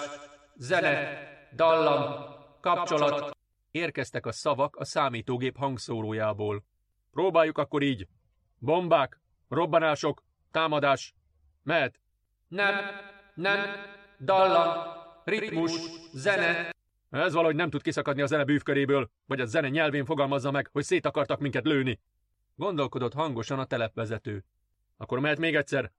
zene, 0.55 1.19
dallam, 1.55 2.35
kapcsolat. 2.61 3.37
Érkeztek 3.71 4.27
a 4.27 4.33
szavak 4.33 4.77
a 4.77 4.85
számítógép 4.85 5.57
hangszórójából. 5.57 6.65
Próbáljuk 7.11 7.59
akkor 7.59 7.83
így. 7.83 8.07
Bombák, 8.59 9.21
robbanások, 9.49 10.23
támadás. 10.51 11.15
Mehet. 11.63 12.01
Nem, 12.49 12.75
nem, 13.35 13.59
dallam, 14.19 14.93
ritmus, 15.25 15.73
zene. 16.13 16.75
Ez 17.11 17.33
valahogy 17.33 17.57
nem 17.57 17.71
tud 17.71 17.83
kiszakadni 17.83 18.23
a 18.23 18.27
zene 18.27 18.45
bűvköréből, 18.45 19.11
vagy 19.27 19.41
a 19.41 19.45
zene 19.45 19.69
nyelvén 19.69 20.05
fogalmazza 20.05 20.51
meg, 20.51 20.69
hogy 20.73 20.85
szét 20.85 21.07
akartak 21.07 21.41
minket 21.41 21.65
lőni. 21.65 22.01
Gondolkodott 22.55 23.15
hangosan 23.15 23.59
a 23.59 23.65
telepvezető. 23.65 24.45
Akkor 24.97 25.21
mehet 25.21 25.39
még 25.39 25.57
egyszer. 25.57 25.93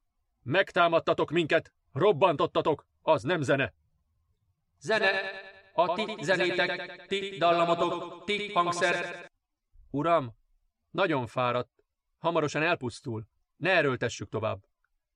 Megtámadtatok 0.44 1.32
minket, 1.32 1.74
robbantottatok, 1.94 2.86
az 3.02 3.24
nem 3.24 3.42
zene. 3.42 3.74
Zene, 4.80 5.10
a 5.74 5.94
ti 5.94 6.16
zenétek, 6.22 7.06
ti 7.06 7.38
dallamotok, 7.38 8.24
ti 8.24 8.54
hangszer. 8.54 9.32
Uram, 9.90 10.36
nagyon 10.92 11.28
fáradt. 11.28 11.70
Hamarosan 12.18 12.64
elpusztul. 12.64 13.28
Ne 13.58 13.70
erőltessük 13.70 14.30
tovább. 14.30 14.66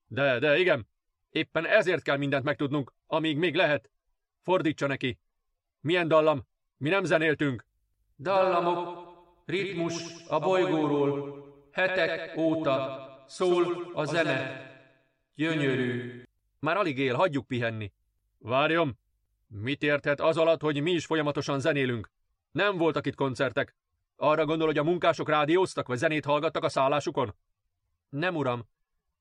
De, 0.06 0.38
de, 0.38 0.58
igen. 0.58 0.88
Éppen 1.30 1.66
ezért 1.66 2.02
kell 2.02 2.16
mindent 2.16 2.44
megtudnunk, 2.44 2.92
amíg 3.06 3.36
még 3.36 3.54
lehet. 3.54 3.90
Fordítsa 4.42 4.86
neki. 4.86 5.18
Milyen 5.80 6.08
dallam? 6.08 6.46
Mi 6.76 6.88
nem 6.88 7.04
zenéltünk. 7.04 7.66
Dallamok, 8.16 9.08
ritmus 9.44 9.94
a 10.28 10.38
bolygóról, 10.38 11.44
hetek 11.72 12.36
óta 12.36 13.24
szól 13.28 13.90
a 13.94 14.04
zene. 14.04 14.65
Gyönyörű. 15.36 16.22
Már 16.58 16.76
alig 16.76 16.98
él, 16.98 17.14
hagyjuk 17.14 17.46
pihenni. 17.46 17.92
Várjon! 18.38 18.98
Mit 19.46 19.82
érthet 19.82 20.20
az 20.20 20.36
alatt, 20.36 20.60
hogy 20.60 20.82
mi 20.82 20.90
is 20.90 21.06
folyamatosan 21.06 21.60
zenélünk? 21.60 22.10
Nem 22.50 22.76
voltak 22.76 23.06
itt 23.06 23.14
koncertek. 23.14 23.76
Arra 24.16 24.44
gondol, 24.44 24.66
hogy 24.66 24.78
a 24.78 24.84
munkások 24.84 25.28
rádióztak, 25.28 25.86
vagy 25.86 25.98
zenét 25.98 26.24
hallgattak 26.24 26.64
a 26.64 26.68
szállásukon? 26.68 27.34
Nem, 28.08 28.36
uram. 28.36 28.68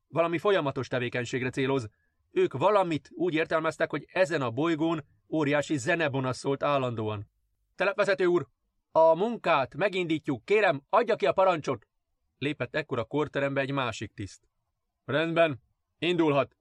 Valami 0.07 0.37
folyamatos 0.37 0.87
tevékenységre 0.87 1.49
céloz. 1.49 1.89
Ők 2.31 2.53
valamit 2.53 3.09
úgy 3.13 3.33
értelmeztek, 3.33 3.89
hogy 3.89 4.05
ezen 4.11 4.41
a 4.41 4.51
bolygón 4.51 5.05
óriási 5.29 5.77
zenebona 5.77 6.33
szólt 6.33 6.63
állandóan. 6.63 7.29
Telepvezető 7.75 8.25
úr, 8.25 8.47
a 8.91 9.15
munkát 9.15 9.75
megindítjuk, 9.75 10.45
kérem, 10.45 10.81
adja 10.89 11.15
ki 11.15 11.25
a 11.25 11.31
parancsot! 11.31 11.87
Lépett 12.37 12.75
ekkor 12.75 12.99
a 12.99 13.03
korterembe 13.03 13.61
egy 13.61 13.71
másik 13.71 14.13
tiszt. 14.13 14.47
Rendben, 15.05 15.61
indulhat, 16.05 16.55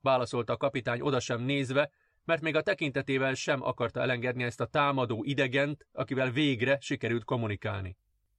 válaszolta 0.00 0.52
a 0.52 0.56
kapitány 0.56 1.00
oda 1.00 1.20
sem 1.20 1.40
nézve, 1.40 1.90
mert 2.24 2.42
még 2.42 2.56
a 2.56 2.62
tekintetével 2.62 3.34
sem 3.34 3.62
akarta 3.62 4.00
elengedni 4.00 4.42
ezt 4.42 4.60
a 4.60 4.66
támadó 4.66 5.24
idegent, 5.24 5.86
akivel 5.92 6.30
végre 6.30 6.78
sikerült 6.80 7.24
kommunikálni. 7.24 7.96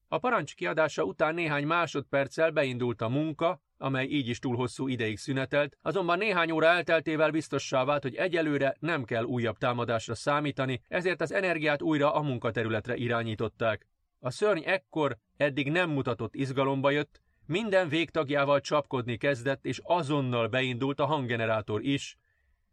A 0.08 0.18
parancs 0.18 0.56
kiadása 0.56 1.04
után 1.04 1.34
néhány 1.34 1.66
másodperccel 1.66 2.52
beindult 2.52 3.02
a 3.02 3.10
munka, 3.10 3.62
amely 3.78 4.06
így 4.06 4.28
is 4.28 4.40
túl 4.40 4.56
hosszú 4.56 4.88
ideig 4.88 5.18
szünetelt, 5.18 5.78
azonban 5.82 6.18
néhány 6.18 6.52
óra 6.52 6.68
elteltével 6.68 7.32
biztossá 7.32 7.84
vált, 7.84 8.04
hogy 8.04 8.16
egyelőre 8.16 8.76
nem 8.80 9.04
kell 9.04 9.24
újabb 9.24 9.58
támadásra 9.58 10.16
számítani, 10.16 10.82
ezért 10.88 11.22
az 11.22 11.32
energiát 11.32 11.82
újra 11.82 12.14
a 12.14 12.22
munkaterületre 12.22 12.96
irányították. 12.96 13.88
A 14.20 14.30
szörny 14.30 14.62
ekkor 14.66 15.18
eddig 15.38 15.72
nem 15.72 15.90
mutatott 15.90 16.36
izgalomba 16.36 16.90
jött, 16.90 17.22
minden 17.48 17.90
végtagjával 17.90 18.60
csapkodni 18.60 19.18
kezdett, 19.18 19.66
és 19.66 19.82
azonnal 19.84 20.48
beindult 20.48 21.00
a 21.00 21.06
hanggenerátor 21.06 21.84
is. 21.84 22.18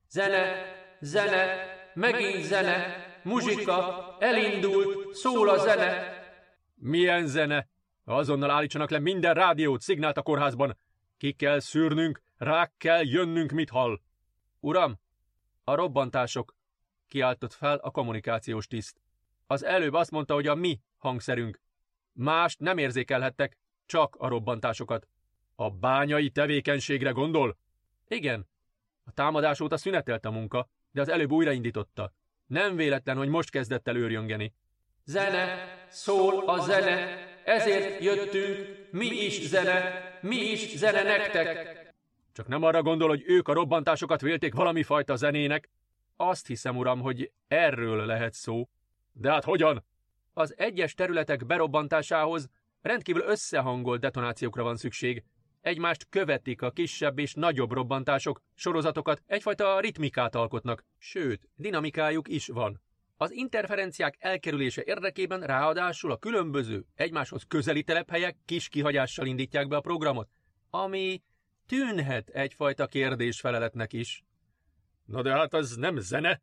Zene, 0.08 0.64
zene, 1.00 1.56
megint 1.94 2.42
zene, 2.42 3.06
muzsika, 3.22 4.16
elindult, 4.20 5.14
szól 5.14 5.48
a 5.48 5.58
zene. 5.58 6.22
Milyen 6.74 7.26
zene? 7.26 7.68
Azonnal 8.04 8.50
állítsanak 8.50 8.90
le 8.90 8.98
minden 8.98 9.34
rádiót, 9.34 9.80
szignált 9.80 10.16
a 10.16 10.22
kórházban. 10.22 10.78
Ki 11.16 11.32
kell 11.32 11.58
szűrnünk, 11.58 12.22
rá 12.36 12.72
kell 12.76 13.04
jönnünk, 13.04 13.50
mit 13.50 13.70
hall. 13.70 14.00
Uram, 14.60 15.00
a 15.64 15.74
robbantások, 15.74 16.56
kiáltott 17.08 17.52
fel 17.52 17.76
a 17.76 17.90
kommunikációs 17.90 18.66
tiszt. 18.66 19.00
Az 19.46 19.64
előbb 19.64 19.92
azt 19.92 20.10
mondta, 20.10 20.34
hogy 20.34 20.46
a 20.46 20.54
mi 20.54 20.80
hangszerünk. 20.96 21.60
Mást 22.12 22.60
nem 22.60 22.78
érzékelhettek, 22.78 23.58
csak 23.86 24.16
a 24.18 24.28
robbantásokat. 24.28 25.08
A 25.54 25.70
bányai 25.70 26.30
tevékenységre 26.30 27.10
gondol? 27.10 27.56
Igen. 28.08 28.48
A 29.04 29.12
támadás 29.12 29.60
óta 29.60 29.76
szünetelt 29.76 30.24
a 30.24 30.30
munka, 30.30 30.68
de 30.90 31.00
az 31.00 31.08
előbb 31.08 31.32
újraindította. 31.32 32.12
Nem 32.46 32.76
véletlen, 32.76 33.16
hogy 33.16 33.28
most 33.28 33.50
kezdett 33.50 33.88
el 33.88 33.96
őrjöngeni. 33.96 34.54
Zene, 35.04 35.56
szól 35.88 36.48
a 36.48 36.58
zene, 36.58 37.18
ezért 37.44 38.02
jöttünk, 38.02 38.88
mi 38.90 39.06
is 39.06 39.46
zene, 39.46 40.02
mi 40.20 40.36
is 40.36 40.76
zene 40.76 41.02
nektek. 41.02 41.82
Csak 42.32 42.48
nem 42.48 42.62
arra 42.62 42.82
gondol, 42.82 43.08
hogy 43.08 43.22
ők 43.26 43.48
a 43.48 43.52
robbantásokat 43.52 44.20
vélték 44.20 44.54
valami 44.54 44.82
fajta 44.82 45.16
zenének? 45.16 45.70
Azt 46.16 46.46
hiszem, 46.46 46.76
uram, 46.76 47.00
hogy 47.00 47.32
erről 47.48 48.06
lehet 48.06 48.32
szó. 48.32 48.68
De 49.12 49.30
hát 49.30 49.44
hogyan? 49.44 49.84
Az 50.32 50.54
egyes 50.56 50.94
területek 50.94 51.46
berobbantásához 51.46 52.48
rendkívül 52.84 53.22
összehangolt 53.22 54.00
detonációkra 54.00 54.62
van 54.62 54.76
szükség. 54.76 55.24
Egymást 55.60 56.06
követik 56.08 56.62
a 56.62 56.70
kisebb 56.70 57.18
és 57.18 57.34
nagyobb 57.34 57.72
robbantások, 57.72 58.42
sorozatokat, 58.54 59.22
egyfajta 59.26 59.80
ritmikát 59.80 60.34
alkotnak, 60.34 60.84
sőt, 60.98 61.48
dinamikájuk 61.56 62.28
is 62.28 62.46
van. 62.46 62.80
Az 63.16 63.32
interferenciák 63.32 64.16
elkerülése 64.18 64.82
érdekében 64.84 65.40
ráadásul 65.40 66.10
a 66.10 66.16
különböző 66.16 66.84
egymáshoz 66.94 67.42
közeli 67.48 67.82
telephelyek 67.82 68.36
kis 68.44 68.68
kihagyással 68.68 69.26
indítják 69.26 69.68
be 69.68 69.76
a 69.76 69.80
programot, 69.80 70.28
ami 70.70 71.22
tűnhet 71.66 72.28
egyfajta 72.28 72.86
kérdésfeleletnek 72.86 73.92
is. 73.92 74.24
Na 75.04 75.22
de 75.22 75.32
hát 75.32 75.54
az 75.54 75.76
nem 75.76 75.98
zene. 75.98 76.42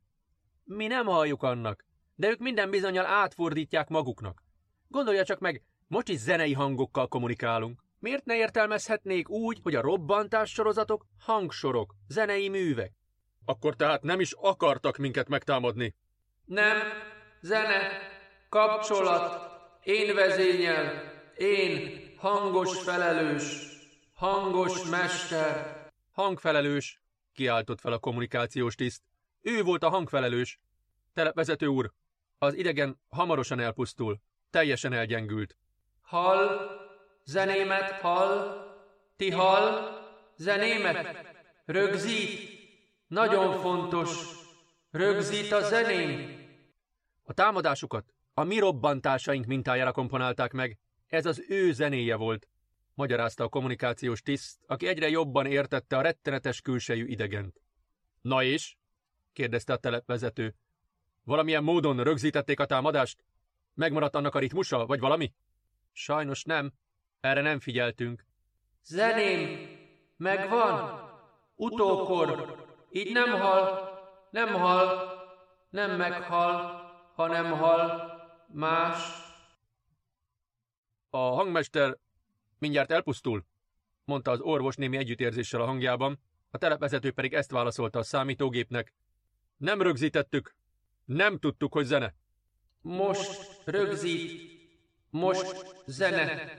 Mi 0.64 0.88
nem 0.88 1.06
halljuk 1.06 1.44
annak, 1.44 1.86
de 2.16 2.30
ők 2.30 2.40
minden 2.40 2.70
bizonyal 2.70 3.06
átfordítják 3.06 3.90
maguknak. 3.90 4.44
Gondolja 4.88 5.24
csak 5.24 5.40
meg, 5.40 5.64
most 5.92 6.10
is 6.10 6.20
zenei 6.20 6.54
hangokkal 6.54 7.08
kommunikálunk. 7.08 7.84
Miért 8.00 8.26
ne 8.26 8.36
értelmezhetnék 8.36 9.30
úgy, 9.30 9.60
hogy 9.64 9.76
a 9.76 9.82
robbantás 9.82 10.52
sorozatok 10.52 11.06
hangsorok, 11.20 11.96
zenei 12.08 12.50
művek? 12.50 12.94
Akkor 13.46 13.76
tehát 13.76 14.04
nem 14.04 14.20
is 14.20 14.34
akartak 14.34 14.98
minket 14.98 15.28
megtámadni. 15.28 15.96
Nem, 16.46 16.78
zene, 17.42 17.90
kapcsolat, 18.50 19.52
én 19.84 20.16
vezényel, 20.16 21.14
én, 21.38 22.02
hangos 22.18 22.84
felelős, 22.84 23.68
hangos 24.14 24.90
mester. 24.90 25.90
Hangfelelős, 26.12 27.02
kiáltott 27.34 27.80
fel 27.80 27.94
a 27.94 28.00
kommunikációs 28.00 28.76
tiszt. 28.76 29.04
Ő 29.42 29.64
volt 29.64 29.84
a 29.84 29.90
hangfelelős. 29.90 30.60
Telepvezető 31.14 31.66
úr, 31.66 31.92
az 32.38 32.54
idegen 32.54 33.00
hamarosan 33.10 33.60
elpusztul, 33.60 34.22
teljesen 34.50 34.94
elgyengült. 34.94 35.56
Hall, 36.12 36.68
zenémet 37.24 37.92
hall, 37.92 38.66
ti 39.16 39.30
hall, 39.30 39.98
zenémet, 40.38 41.26
rögzít, 41.66 42.50
nagyon 43.08 43.60
fontos, 43.60 44.10
rögzít 44.90 45.52
a 45.52 45.62
zeném. 45.62 46.40
A 47.24 47.34
támadásukat 47.34 48.14
a 48.34 48.44
mi 48.44 48.60
robbantásaink 48.60 49.46
mintájára 49.46 49.92
komponálták 49.92 50.52
meg, 50.52 50.78
ez 51.08 51.26
az 51.26 51.44
ő 51.48 51.72
zenéje 51.72 52.16
volt, 52.16 52.48
magyarázta 52.94 53.44
a 53.44 53.50
kommunikációs 53.50 54.22
tiszt, 54.22 54.60
aki 54.68 54.88
egyre 54.88 55.10
jobban 55.10 55.46
értette 55.46 55.98
a 55.98 56.02
rettenetes 56.02 56.62
külsejű 56.62 57.06
idegent. 57.06 57.62
Na 58.22 58.44
és? 58.44 58.78
kérdezte 59.34 59.74
a 59.74 59.78
telepvezető. 59.78 60.56
Valamilyen 61.24 61.64
módon 61.64 62.04
rögzítették 62.04 62.60
a 62.60 62.66
támadást? 62.66 63.24
Megmaradt 63.74 64.16
annak 64.16 64.36
a 64.36 64.40
ritmusa, 64.40 64.86
vagy 64.86 65.00
valami? 65.00 65.34
Sajnos 65.92 66.44
nem. 66.44 66.74
Erre 67.20 67.42
nem 67.42 67.60
figyeltünk. 67.60 68.26
Zeném, 68.84 69.80
megvan. 70.18 71.10
Utókor. 71.56 72.60
Így 72.92 73.12
nem 73.12 73.32
hal, 73.32 73.90
nem 74.32 74.54
hal, 74.54 75.14
nem 75.70 75.96
meghal, 75.98 76.82
hanem 77.16 77.52
hal 77.52 78.12
más. 78.48 79.30
A 81.10 81.18
hangmester 81.18 81.98
mindjárt 82.60 82.92
elpusztul, 82.92 83.46
mondta 84.06 84.32
az 84.32 84.40
orvos 84.40 84.76
némi 84.76 84.98
együttérzéssel 84.98 85.62
a 85.62 85.66
hangjában, 85.66 86.20
a 86.52 86.58
telepvezető 86.58 87.12
pedig 87.12 87.34
ezt 87.34 87.52
válaszolta 87.52 88.00
a 88.00 88.04
számítógépnek. 88.04 88.94
Nem 89.58 89.82
rögzítettük, 89.82 90.56
nem 91.06 91.40
tudtuk, 91.40 91.74
hogy 91.74 91.86
zene. 91.86 92.14
Most 92.82 93.62
rögzít, 93.66 94.62
most 95.10 95.71
zene. 95.86 96.52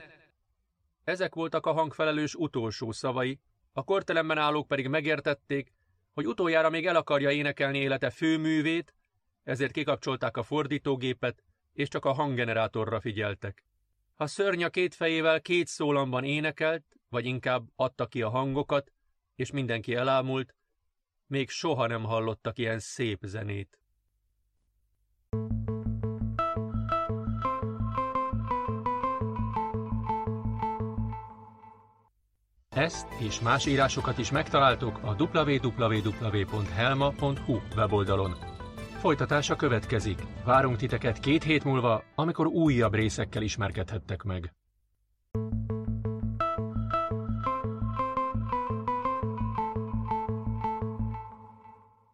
Ezek 1.03 1.35
voltak 1.35 1.65
a 1.65 1.71
hangfelelős 1.71 2.35
utolsó 2.35 2.91
szavai, 2.91 3.39
a 3.73 3.83
kortelemben 3.83 4.37
állók 4.37 4.67
pedig 4.67 4.87
megértették, 4.87 5.73
hogy 6.13 6.27
utoljára 6.27 6.69
még 6.69 6.85
el 6.85 6.95
akarja 6.95 7.31
énekelni 7.31 7.77
élete 7.77 8.09
főművét, 8.09 8.93
ezért 9.43 9.71
kikapcsolták 9.71 10.37
a 10.37 10.43
fordítógépet, 10.43 11.43
és 11.73 11.87
csak 11.87 12.05
a 12.05 12.11
hanggenerátorra 12.11 12.99
figyeltek. 12.99 13.65
Ha 14.15 14.27
szörny 14.27 14.63
a 14.63 14.69
két 14.69 14.95
fejével 14.95 15.41
két 15.41 15.67
szólamban 15.67 16.23
énekelt, 16.23 16.85
vagy 17.09 17.25
inkább 17.25 17.67
adta 17.75 18.07
ki 18.07 18.21
a 18.21 18.29
hangokat, 18.29 18.91
és 19.35 19.51
mindenki 19.51 19.95
elámult, 19.95 20.55
még 21.27 21.49
soha 21.49 21.87
nem 21.87 22.03
hallottak 22.03 22.57
ilyen 22.57 22.79
szép 22.79 23.19
zenét. 23.21 23.79
Ezt 32.73 33.07
és 33.19 33.39
más 33.39 33.65
írásokat 33.65 34.17
is 34.17 34.31
megtaláltok 34.31 34.99
a 35.03 35.15
www.helma.hu 35.23 35.99
weboldalon. 37.75 38.35
Folytatása 38.99 39.55
következik. 39.55 40.21
Várunk 40.45 40.77
titeket 40.77 41.19
két 41.19 41.43
hét 41.43 41.63
múlva, 41.63 42.03
amikor 42.15 42.45
újabb 42.45 42.93
részekkel 42.93 43.41
ismerkedhettek 43.41 44.23
meg. 44.23 44.53